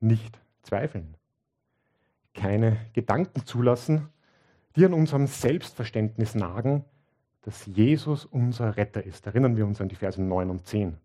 nicht 0.00 0.38
zweifeln 0.62 1.18
keine 2.38 2.76
Gedanken 2.92 3.44
zulassen, 3.44 4.08
die 4.76 4.84
an 4.84 4.94
unserem 4.94 5.26
Selbstverständnis 5.26 6.34
nagen, 6.34 6.84
dass 7.42 7.66
Jesus 7.66 8.24
unser 8.24 8.76
Retter 8.76 9.04
ist. 9.04 9.26
Erinnern 9.26 9.56
wir 9.56 9.66
uns 9.66 9.80
an 9.80 9.88
die 9.88 9.96
Verse 9.96 10.22
9 10.22 10.50
und 10.50 10.66
10. 10.66 10.96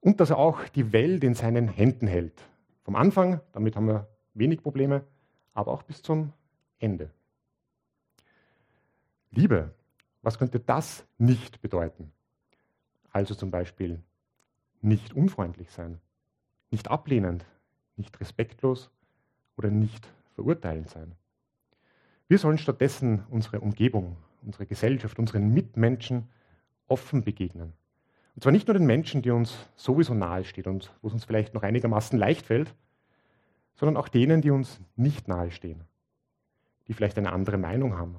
Und 0.00 0.20
dass 0.20 0.30
er 0.30 0.38
auch 0.38 0.66
die 0.68 0.92
Welt 0.92 1.22
in 1.24 1.34
seinen 1.34 1.68
Händen 1.68 2.06
hält. 2.06 2.42
Vom 2.84 2.96
Anfang, 2.96 3.40
damit 3.52 3.76
haben 3.76 3.86
wir 3.86 4.08
wenig 4.32 4.62
Probleme, 4.62 5.04
aber 5.60 5.72
auch 5.72 5.82
bis 5.82 6.02
zum 6.02 6.32
Ende. 6.78 7.10
Liebe, 9.30 9.72
was 10.22 10.38
könnte 10.38 10.58
das 10.58 11.06
nicht 11.18 11.60
bedeuten? 11.60 12.12
Also 13.12 13.34
zum 13.34 13.50
Beispiel 13.50 14.02
nicht 14.80 15.14
unfreundlich 15.14 15.70
sein, 15.70 16.00
nicht 16.70 16.90
ablehnend, 16.90 17.44
nicht 17.96 18.18
respektlos 18.20 18.90
oder 19.56 19.70
nicht 19.70 20.08
verurteilend 20.34 20.88
sein. 20.88 21.12
Wir 22.28 22.38
sollen 22.38 22.58
stattdessen 22.58 23.24
unsere 23.28 23.60
Umgebung, 23.60 24.16
unsere 24.42 24.64
Gesellschaft, 24.64 25.18
unseren 25.18 25.52
Mitmenschen 25.52 26.28
offen 26.86 27.22
begegnen. 27.22 27.74
Und 28.34 28.42
zwar 28.42 28.52
nicht 28.52 28.68
nur 28.68 28.74
den 28.74 28.86
Menschen, 28.86 29.20
die 29.20 29.30
uns 29.30 29.54
sowieso 29.76 30.14
nahestehen 30.14 30.66
und 30.72 30.90
wo 31.02 31.08
es 31.08 31.14
uns 31.14 31.24
vielleicht 31.24 31.52
noch 31.52 31.62
einigermaßen 31.62 32.18
leicht 32.18 32.46
fällt, 32.46 32.74
sondern 33.74 33.96
auch 33.96 34.08
denen, 34.08 34.42
die 34.42 34.50
uns 34.50 34.80
nicht 34.96 35.28
nahestehen, 35.28 35.84
die 36.88 36.92
vielleicht 36.92 37.18
eine 37.18 37.32
andere 37.32 37.58
Meinung 37.58 37.96
haben, 37.96 38.16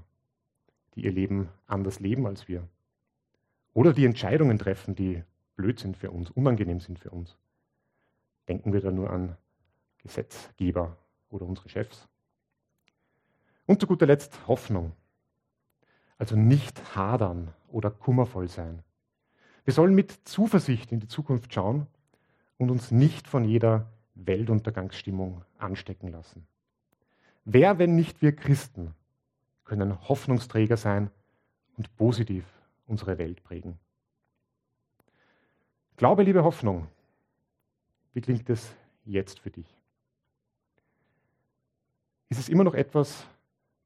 die 0.95 1.05
ihr 1.05 1.11
Leben 1.11 1.49
anders 1.67 1.99
leben 1.99 2.25
als 2.25 2.47
wir. 2.47 2.67
Oder 3.73 3.93
die 3.93 4.05
Entscheidungen 4.05 4.57
treffen, 4.57 4.95
die 4.95 5.23
blöd 5.55 5.79
sind 5.79 5.97
für 5.97 6.11
uns, 6.11 6.29
unangenehm 6.31 6.79
sind 6.79 6.99
für 6.99 7.11
uns. 7.11 7.37
Denken 8.47 8.73
wir 8.73 8.81
da 8.81 8.91
nur 8.91 9.09
an 9.09 9.37
Gesetzgeber 9.99 10.97
oder 11.29 11.45
unsere 11.45 11.69
Chefs. 11.69 12.07
Und 13.65 13.79
zu 13.79 13.87
guter 13.87 14.07
Letzt 14.07 14.47
Hoffnung. 14.47 14.93
Also 16.17 16.35
nicht 16.35 16.95
hadern 16.95 17.53
oder 17.67 17.89
kummervoll 17.89 18.47
sein. 18.47 18.83
Wir 19.63 19.73
sollen 19.73 19.93
mit 19.93 20.11
Zuversicht 20.27 20.91
in 20.91 20.99
die 20.99 21.07
Zukunft 21.07 21.53
schauen 21.53 21.87
und 22.57 22.71
uns 22.71 22.91
nicht 22.91 23.27
von 23.27 23.43
jeder 23.43 23.87
Weltuntergangsstimmung 24.25 25.43
anstecken 25.57 26.09
lassen. 26.09 26.47
Wer, 27.45 27.79
wenn 27.79 27.95
nicht 27.95 28.21
wir 28.21 28.35
Christen, 28.35 28.93
können 29.65 30.07
Hoffnungsträger 30.07 30.77
sein 30.77 31.09
und 31.77 31.95
positiv 31.95 32.45
unsere 32.87 33.17
Welt 33.17 33.43
prägen? 33.43 33.79
Glaube, 35.97 36.23
liebe 36.23 36.43
Hoffnung, 36.43 36.87
wie 38.13 38.21
klingt 38.21 38.49
es 38.49 38.73
jetzt 39.05 39.39
für 39.39 39.51
dich? 39.51 39.77
Ist 42.29 42.39
es 42.39 42.49
immer 42.49 42.63
noch 42.63 42.73
etwas, 42.73 43.25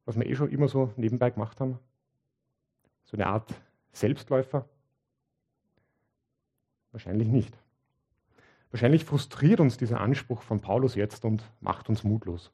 was 0.05 0.15
wir 0.15 0.25
eh 0.25 0.35
schon 0.35 0.49
immer 0.49 0.67
so 0.67 0.93
nebenbei 0.97 1.29
gemacht 1.29 1.59
haben? 1.59 1.79
So 3.05 3.17
eine 3.17 3.27
Art 3.27 3.53
Selbstläufer? 3.91 4.67
Wahrscheinlich 6.91 7.27
nicht. 7.27 7.53
Wahrscheinlich 8.75 9.05
frustriert 9.05 9.61
uns 9.61 9.77
dieser 9.77 10.01
Anspruch 10.01 10.41
von 10.41 10.59
Paulus 10.59 10.95
jetzt 10.95 11.23
und 11.23 11.41
macht 11.61 11.87
uns 11.87 12.03
mutlos. 12.03 12.51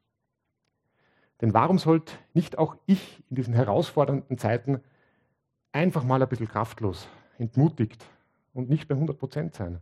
Denn 1.42 1.52
warum 1.56 1.80
sollte 1.80 2.14
nicht 2.36 2.60
auch 2.60 2.78
ich 2.86 3.24
in 3.32 3.38
diesen 3.38 3.56
herausfordernden 3.56 4.38
Zeiten 4.38 4.82
einfach 5.72 6.04
mal 6.04 6.22
ein 6.22 6.30
bisschen 6.30 6.48
kraftlos, 6.48 7.08
entmutigt 7.40 8.06
und 8.54 8.70
nicht 8.70 8.88
bei 8.88 8.94
100 8.94 9.18
Prozent 9.18 9.56
sein? 9.56 9.82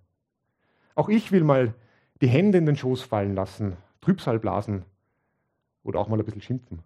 Auch 0.95 1.09
ich 1.09 1.33
will 1.33 1.43
mal 1.43 1.73
die 2.21 2.29
Hände 2.29 2.57
in 2.57 2.65
den 2.65 2.77
Schoß 2.77 3.01
fallen 3.01 3.35
lassen, 3.35 3.75
Trübsal 3.99 4.39
blasen 4.39 4.85
oder 5.83 5.99
auch 5.99 6.07
mal 6.07 6.17
ein 6.19 6.23
bisschen 6.23 6.41
schimpfen. 6.41 6.81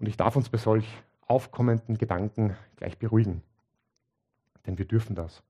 Und 0.00 0.08
ich 0.08 0.16
darf 0.16 0.34
uns 0.34 0.48
bei 0.48 0.58
solch 0.58 0.88
aufkommenden 1.28 1.96
Gedanken 1.96 2.56
gleich 2.74 2.98
beruhigen, 2.98 3.40
denn 4.66 4.78
wir 4.78 4.84
dürfen 4.84 5.14
das. 5.14 5.44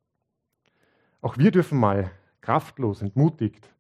Auch 1.21 1.39
wir 1.39 1.51
dürfen 1.51 1.79
mal 1.79 2.11
kraftlos, 2.41 3.03
entmutigt, 3.03 3.73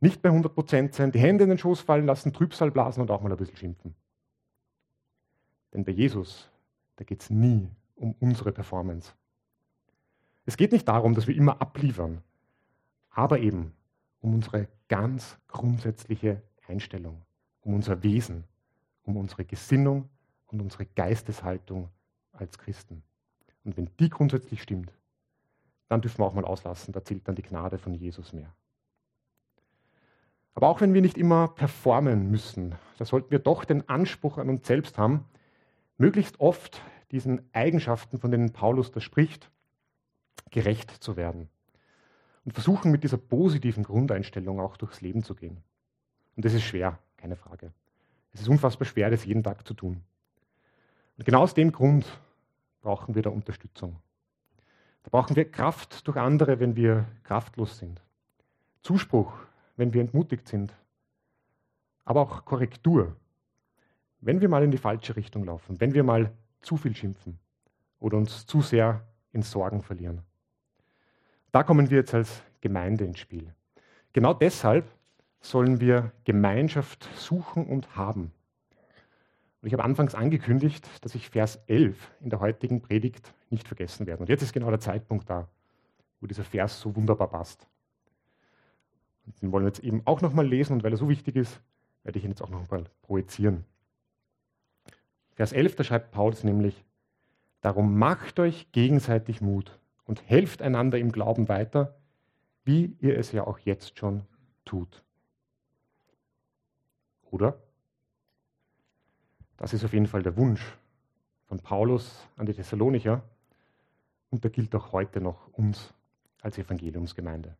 nicht 0.00 0.22
bei 0.22 0.28
100 0.28 0.54
Prozent 0.54 0.94
sein, 0.94 1.12
die 1.12 1.18
Hände 1.18 1.44
in 1.44 1.50
den 1.50 1.58
Schoß 1.58 1.80
fallen 1.80 2.06
lassen, 2.06 2.32
Trübsal 2.32 2.70
blasen 2.70 3.02
und 3.02 3.10
auch 3.10 3.20
mal 3.20 3.30
ein 3.30 3.36
bisschen 3.36 3.56
schimpfen. 3.56 3.94
Denn 5.72 5.84
bei 5.84 5.92
Jesus, 5.92 6.50
da 6.96 7.04
geht 7.04 7.22
es 7.22 7.30
nie 7.30 7.68
um 7.96 8.14
unsere 8.20 8.52
Performance. 8.52 9.12
Es 10.46 10.56
geht 10.56 10.72
nicht 10.72 10.88
darum, 10.88 11.14
dass 11.14 11.26
wir 11.26 11.36
immer 11.36 11.60
abliefern, 11.60 12.22
aber 13.10 13.40
eben 13.40 13.74
um 14.20 14.34
unsere 14.34 14.68
ganz 14.88 15.38
grundsätzliche 15.48 16.42
Einstellung, 16.66 17.22
um 17.60 17.74
unser 17.74 18.02
Wesen, 18.02 18.44
um 19.02 19.16
unsere 19.16 19.44
Gesinnung 19.44 20.08
und 20.46 20.60
unsere 20.60 20.86
Geisteshaltung 20.86 21.90
als 22.32 22.58
Christen. 22.58 23.02
Und 23.64 23.76
wenn 23.76 23.90
die 23.98 24.08
grundsätzlich 24.08 24.62
stimmt, 24.62 24.97
dann 25.88 26.00
dürfen 26.00 26.18
wir 26.18 26.26
auch 26.26 26.34
mal 26.34 26.44
auslassen, 26.44 26.92
da 26.92 27.02
zählt 27.02 27.26
dann 27.26 27.34
die 27.34 27.42
Gnade 27.42 27.78
von 27.78 27.94
Jesus 27.94 28.32
mehr. 28.32 28.54
Aber 30.54 30.68
auch 30.68 30.80
wenn 30.80 30.92
wir 30.92 31.02
nicht 31.02 31.16
immer 31.16 31.48
performen 31.48 32.30
müssen, 32.30 32.74
da 32.98 33.04
sollten 33.04 33.30
wir 33.30 33.38
doch 33.38 33.64
den 33.64 33.88
Anspruch 33.88 34.38
an 34.38 34.48
uns 34.48 34.66
selbst 34.66 34.98
haben, 34.98 35.24
möglichst 35.98 36.40
oft 36.40 36.82
diesen 37.10 37.42
Eigenschaften, 37.54 38.18
von 38.18 38.30
denen 38.30 38.52
Paulus 38.52 38.90
da 38.90 39.00
spricht, 39.00 39.50
gerecht 40.50 40.90
zu 40.90 41.16
werden. 41.16 41.48
Und 42.44 42.52
versuchen 42.52 42.90
mit 42.90 43.04
dieser 43.04 43.18
positiven 43.18 43.84
Grundeinstellung 43.84 44.60
auch 44.60 44.76
durchs 44.76 45.00
Leben 45.00 45.22
zu 45.22 45.34
gehen. 45.34 45.58
Und 46.34 46.44
das 46.44 46.54
ist 46.54 46.62
schwer, 46.62 46.98
keine 47.16 47.36
Frage. 47.36 47.72
Es 48.32 48.40
ist 48.40 48.48
unfassbar 48.48 48.86
schwer, 48.86 49.10
das 49.10 49.24
jeden 49.24 49.42
Tag 49.42 49.66
zu 49.66 49.74
tun. 49.74 50.02
Und 51.16 51.24
genau 51.24 51.42
aus 51.42 51.54
dem 51.54 51.72
Grund 51.72 52.06
brauchen 52.80 53.14
wir 53.14 53.22
da 53.22 53.30
Unterstützung. 53.30 53.96
Brauchen 55.10 55.36
wir 55.36 55.50
Kraft 55.50 56.06
durch 56.06 56.16
andere, 56.16 56.60
wenn 56.60 56.76
wir 56.76 57.06
kraftlos 57.24 57.78
sind. 57.78 58.00
Zuspruch, 58.82 59.32
wenn 59.76 59.92
wir 59.92 60.00
entmutigt 60.00 60.48
sind. 60.48 60.74
Aber 62.04 62.20
auch 62.20 62.44
Korrektur, 62.44 63.16
wenn 64.20 64.40
wir 64.40 64.48
mal 64.48 64.62
in 64.62 64.70
die 64.70 64.78
falsche 64.78 65.16
Richtung 65.16 65.44
laufen, 65.44 65.80
wenn 65.80 65.94
wir 65.94 66.04
mal 66.04 66.32
zu 66.60 66.76
viel 66.76 66.94
schimpfen 66.94 67.38
oder 68.00 68.16
uns 68.16 68.46
zu 68.46 68.60
sehr 68.60 69.02
in 69.32 69.42
Sorgen 69.42 69.82
verlieren. 69.82 70.22
Da 71.52 71.62
kommen 71.62 71.90
wir 71.90 71.98
jetzt 71.98 72.14
als 72.14 72.42
Gemeinde 72.60 73.04
ins 73.04 73.18
Spiel. 73.18 73.54
Genau 74.12 74.34
deshalb 74.34 74.90
sollen 75.40 75.80
wir 75.80 76.12
Gemeinschaft 76.24 77.08
suchen 77.16 77.66
und 77.66 77.96
haben. 77.96 78.32
Und 79.60 79.66
ich 79.66 79.72
habe 79.72 79.84
anfangs 79.84 80.14
angekündigt, 80.14 80.88
dass 81.04 81.14
ich 81.14 81.30
Vers 81.30 81.56
11 81.66 82.12
in 82.20 82.30
der 82.30 82.40
heutigen 82.40 82.80
Predigt 82.80 83.34
nicht 83.50 83.66
vergessen 83.66 84.06
werde. 84.06 84.20
Und 84.20 84.28
jetzt 84.28 84.42
ist 84.42 84.52
genau 84.52 84.70
der 84.70 84.80
Zeitpunkt 84.80 85.28
da, 85.28 85.48
wo 86.20 86.26
dieser 86.26 86.44
Vers 86.44 86.80
so 86.80 86.94
wunderbar 86.94 87.28
passt. 87.28 87.66
Und 89.26 89.42
den 89.42 89.52
wollen 89.52 89.64
wir 89.64 89.68
jetzt 89.68 89.82
eben 89.82 90.02
auch 90.04 90.20
nochmal 90.20 90.46
lesen 90.46 90.74
und 90.74 90.84
weil 90.84 90.92
er 90.92 90.96
so 90.96 91.08
wichtig 91.08 91.36
ist, 91.36 91.60
werde 92.04 92.18
ich 92.18 92.24
ihn 92.24 92.30
jetzt 92.30 92.42
auch 92.42 92.50
nochmal 92.50 92.84
projizieren. 93.02 93.64
Vers 95.34 95.52
11, 95.52 95.76
da 95.76 95.84
schreibt 95.84 96.12
Paulus 96.12 96.44
nämlich, 96.44 96.84
Darum 97.60 97.98
macht 97.98 98.38
euch 98.38 98.70
gegenseitig 98.70 99.40
Mut 99.40 99.78
und 100.04 100.22
helft 100.28 100.62
einander 100.62 100.98
im 100.98 101.10
Glauben 101.10 101.48
weiter, 101.48 101.98
wie 102.64 102.96
ihr 103.00 103.18
es 103.18 103.32
ja 103.32 103.46
auch 103.46 103.58
jetzt 103.58 103.98
schon 103.98 104.22
tut. 104.64 105.02
Oder? 107.30 107.60
Das 109.58 109.74
ist 109.74 109.84
auf 109.84 109.92
jeden 109.92 110.06
Fall 110.06 110.22
der 110.22 110.36
Wunsch 110.36 110.62
von 111.46 111.58
Paulus 111.58 112.26
an 112.36 112.46
die 112.46 112.54
Thessalonicher 112.54 113.22
und 114.30 114.44
der 114.44 114.50
gilt 114.50 114.74
auch 114.74 114.92
heute 114.92 115.20
noch 115.20 115.48
uns 115.52 115.92
als 116.40 116.56
Evangeliumsgemeinde. 116.58 117.56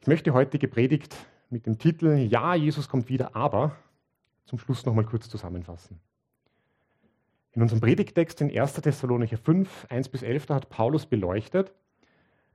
Ich 0.00 0.06
möchte 0.06 0.32
heutige 0.32 0.68
Predigt 0.68 1.14
mit 1.50 1.66
dem 1.66 1.78
Titel 1.78 2.16
Ja, 2.16 2.54
Jesus 2.54 2.88
kommt 2.88 3.08
wieder, 3.08 3.36
aber 3.36 3.76
zum 4.46 4.58
Schluss 4.58 4.84
noch 4.86 4.94
mal 4.94 5.04
kurz 5.04 5.28
zusammenfassen. 5.28 6.00
In 7.52 7.62
unserem 7.62 7.80
Predigtext 7.80 8.40
in 8.40 8.50
1. 8.50 8.74
Thessalonicher 8.74 9.38
5, 9.38 9.86
1 9.88 10.08
bis 10.08 10.22
11, 10.22 10.46
da 10.46 10.54
hat 10.56 10.70
Paulus 10.70 11.06
beleuchtet, 11.06 11.72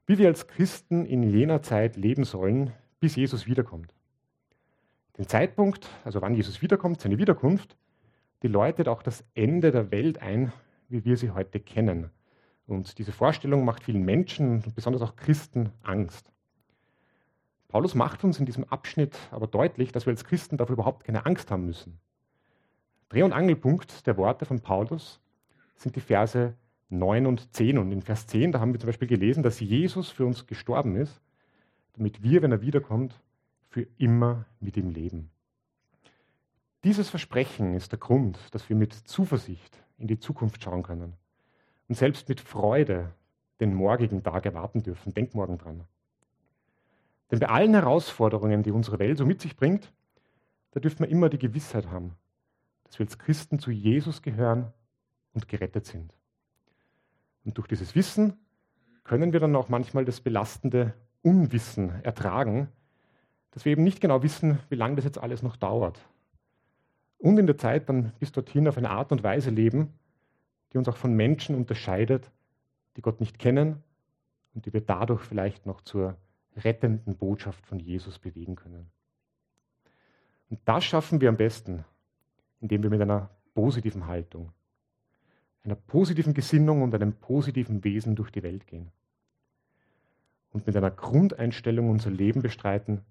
wie 0.07 0.17
wir 0.17 0.27
als 0.27 0.47
Christen 0.47 1.05
in 1.05 1.23
jener 1.23 1.61
Zeit 1.61 1.95
leben 1.95 2.23
sollen, 2.23 2.73
bis 2.99 3.15
Jesus 3.15 3.45
wiederkommt. 3.45 3.93
Den 5.19 5.27
Zeitpunkt, 5.27 5.89
also 6.05 6.21
wann 6.21 6.33
Jesus 6.33 6.61
wiederkommt, 6.61 7.01
seine 7.01 7.17
Wiederkunft, 7.17 7.75
die 8.41 8.47
läutet 8.47 8.87
auch 8.87 9.03
das 9.03 9.25
Ende 9.35 9.71
der 9.71 9.91
Welt 9.91 10.21
ein, 10.21 10.53
wie 10.87 11.03
wir 11.03 11.17
sie 11.17 11.31
heute 11.31 11.59
kennen. 11.59 12.09
Und 12.67 12.97
diese 12.97 13.11
Vorstellung 13.11 13.65
macht 13.65 13.83
vielen 13.83 14.05
Menschen, 14.05 14.63
besonders 14.75 15.01
auch 15.01 15.17
Christen, 15.17 15.71
Angst. 15.83 16.31
Paulus 17.67 17.95
macht 17.95 18.23
uns 18.23 18.39
in 18.39 18.45
diesem 18.45 18.63
Abschnitt 18.63 19.17
aber 19.31 19.47
deutlich, 19.47 19.91
dass 19.91 20.05
wir 20.05 20.11
als 20.11 20.23
Christen 20.23 20.55
dafür 20.55 20.75
überhaupt 20.75 21.03
keine 21.03 21.25
Angst 21.25 21.51
haben 21.51 21.65
müssen. 21.65 21.99
Dreh- 23.09 23.23
und 23.23 23.33
Angelpunkt 23.33 24.07
der 24.07 24.15
Worte 24.15 24.45
von 24.45 24.61
Paulus 24.61 25.19
sind 25.75 25.97
die 25.97 26.01
Verse 26.01 26.53
9 26.87 27.25
und 27.25 27.53
10. 27.53 27.77
Und 27.77 27.91
in 27.91 28.01
Vers 28.01 28.25
10, 28.27 28.53
da 28.53 28.61
haben 28.61 28.71
wir 28.71 28.79
zum 28.79 28.87
Beispiel 28.87 29.09
gelesen, 29.09 29.43
dass 29.43 29.59
Jesus 29.59 30.11
für 30.11 30.25
uns 30.25 30.47
gestorben 30.47 30.95
ist, 30.95 31.19
damit 31.97 32.23
wir, 32.23 32.41
wenn 32.41 32.53
er 32.53 32.61
wiederkommt, 32.61 33.19
für 33.69 33.87
immer 33.97 34.45
mit 34.59 34.77
ihm 34.77 34.89
leben. 34.89 35.29
Dieses 36.83 37.09
Versprechen 37.09 37.73
ist 37.73 37.91
der 37.91 37.99
Grund, 37.99 38.39
dass 38.51 38.69
wir 38.69 38.75
mit 38.75 38.93
Zuversicht 38.93 39.83
in 39.97 40.07
die 40.07 40.19
Zukunft 40.19 40.63
schauen 40.63 40.83
können 40.83 41.13
und 41.87 41.95
selbst 41.95 42.29
mit 42.29 42.39
Freude 42.39 43.13
den 43.59 43.73
morgigen 43.73 44.23
Tag 44.23 44.45
erwarten 44.45 44.81
dürfen. 44.81 45.13
Denk 45.13 45.35
morgen 45.35 45.57
dran. 45.57 45.83
Denn 47.31 47.39
bei 47.39 47.49
allen 47.49 47.73
Herausforderungen, 47.73 48.63
die 48.63 48.71
unsere 48.71 48.97
Welt 48.99 49.17
so 49.17 49.25
mit 49.25 49.41
sich 49.41 49.55
bringt, 49.55 49.91
da 50.71 50.79
dürfen 50.79 50.99
wir 50.99 51.09
immer 51.09 51.29
die 51.29 51.37
Gewissheit 51.37 51.87
haben, 51.87 52.15
dass 52.83 52.97
wir 52.97 53.05
als 53.05 53.19
Christen 53.19 53.59
zu 53.59 53.71
Jesus 53.71 54.21
gehören 54.21 54.71
und 55.33 55.47
gerettet 55.47 55.85
sind. 55.85 56.13
Und 57.43 57.57
durch 57.57 57.67
dieses 57.67 57.93
Wissen 57.95 58.33
können 59.03 59.33
wir 59.33 59.39
dann 59.39 59.55
auch 59.55 59.69
manchmal 59.69 60.05
das 60.05 60.21
belastende 60.21 60.93
Unwissen 61.21 62.03
ertragen, 62.03 62.69
dass 63.51 63.65
wir 63.65 63.71
eben 63.71 63.83
nicht 63.83 64.01
genau 64.01 64.23
wissen, 64.23 64.59
wie 64.69 64.75
lange 64.75 64.95
das 64.95 65.05
jetzt 65.05 65.17
alles 65.17 65.41
noch 65.41 65.55
dauert. 65.55 65.99
Und 67.17 67.37
in 67.37 67.47
der 67.47 67.57
Zeit 67.57 67.89
dann 67.89 68.13
bis 68.19 68.31
dorthin 68.31 68.67
auf 68.67 68.77
eine 68.77 68.89
Art 68.89 69.11
und 69.11 69.23
Weise 69.23 69.49
leben, 69.49 69.93
die 70.71 70.77
uns 70.77 70.87
auch 70.87 70.97
von 70.97 71.13
Menschen 71.13 71.55
unterscheidet, 71.55 72.31
die 72.95 73.01
Gott 73.01 73.19
nicht 73.19 73.39
kennen 73.39 73.83
und 74.53 74.65
die 74.65 74.73
wir 74.73 74.81
dadurch 74.81 75.21
vielleicht 75.21 75.65
noch 75.65 75.81
zur 75.81 76.15
rettenden 76.55 77.15
Botschaft 77.15 77.65
von 77.65 77.79
Jesus 77.79 78.19
bewegen 78.19 78.55
können. 78.55 78.89
Und 80.49 80.59
das 80.65 80.83
schaffen 80.83 81.21
wir 81.21 81.29
am 81.29 81.37
besten, 81.37 81.85
indem 82.59 82.83
wir 82.83 82.89
mit 82.89 83.01
einer 83.01 83.29
positiven 83.53 84.07
Haltung, 84.07 84.51
einer 85.63 85.75
positiven 85.75 86.33
Gesinnung 86.33 86.81
und 86.81 86.95
einem 86.95 87.13
positiven 87.13 87.83
Wesen 87.83 88.15
durch 88.15 88.31
die 88.31 88.43
Welt 88.43 88.65
gehen 88.67 88.91
und 90.51 90.65
mit 90.65 90.75
einer 90.75 90.91
Grundeinstellung 90.91 91.89
unser 91.89 92.09
Leben 92.09 92.41
bestreiten, 92.41 93.01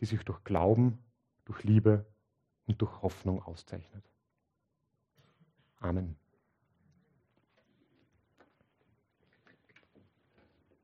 die 0.00 0.06
sich 0.06 0.24
durch 0.24 0.42
Glauben, 0.44 0.98
durch 1.44 1.62
Liebe 1.64 2.06
und 2.66 2.80
durch 2.80 3.02
Hoffnung 3.02 3.42
auszeichnet. 3.42 4.04
Amen. 5.78 6.19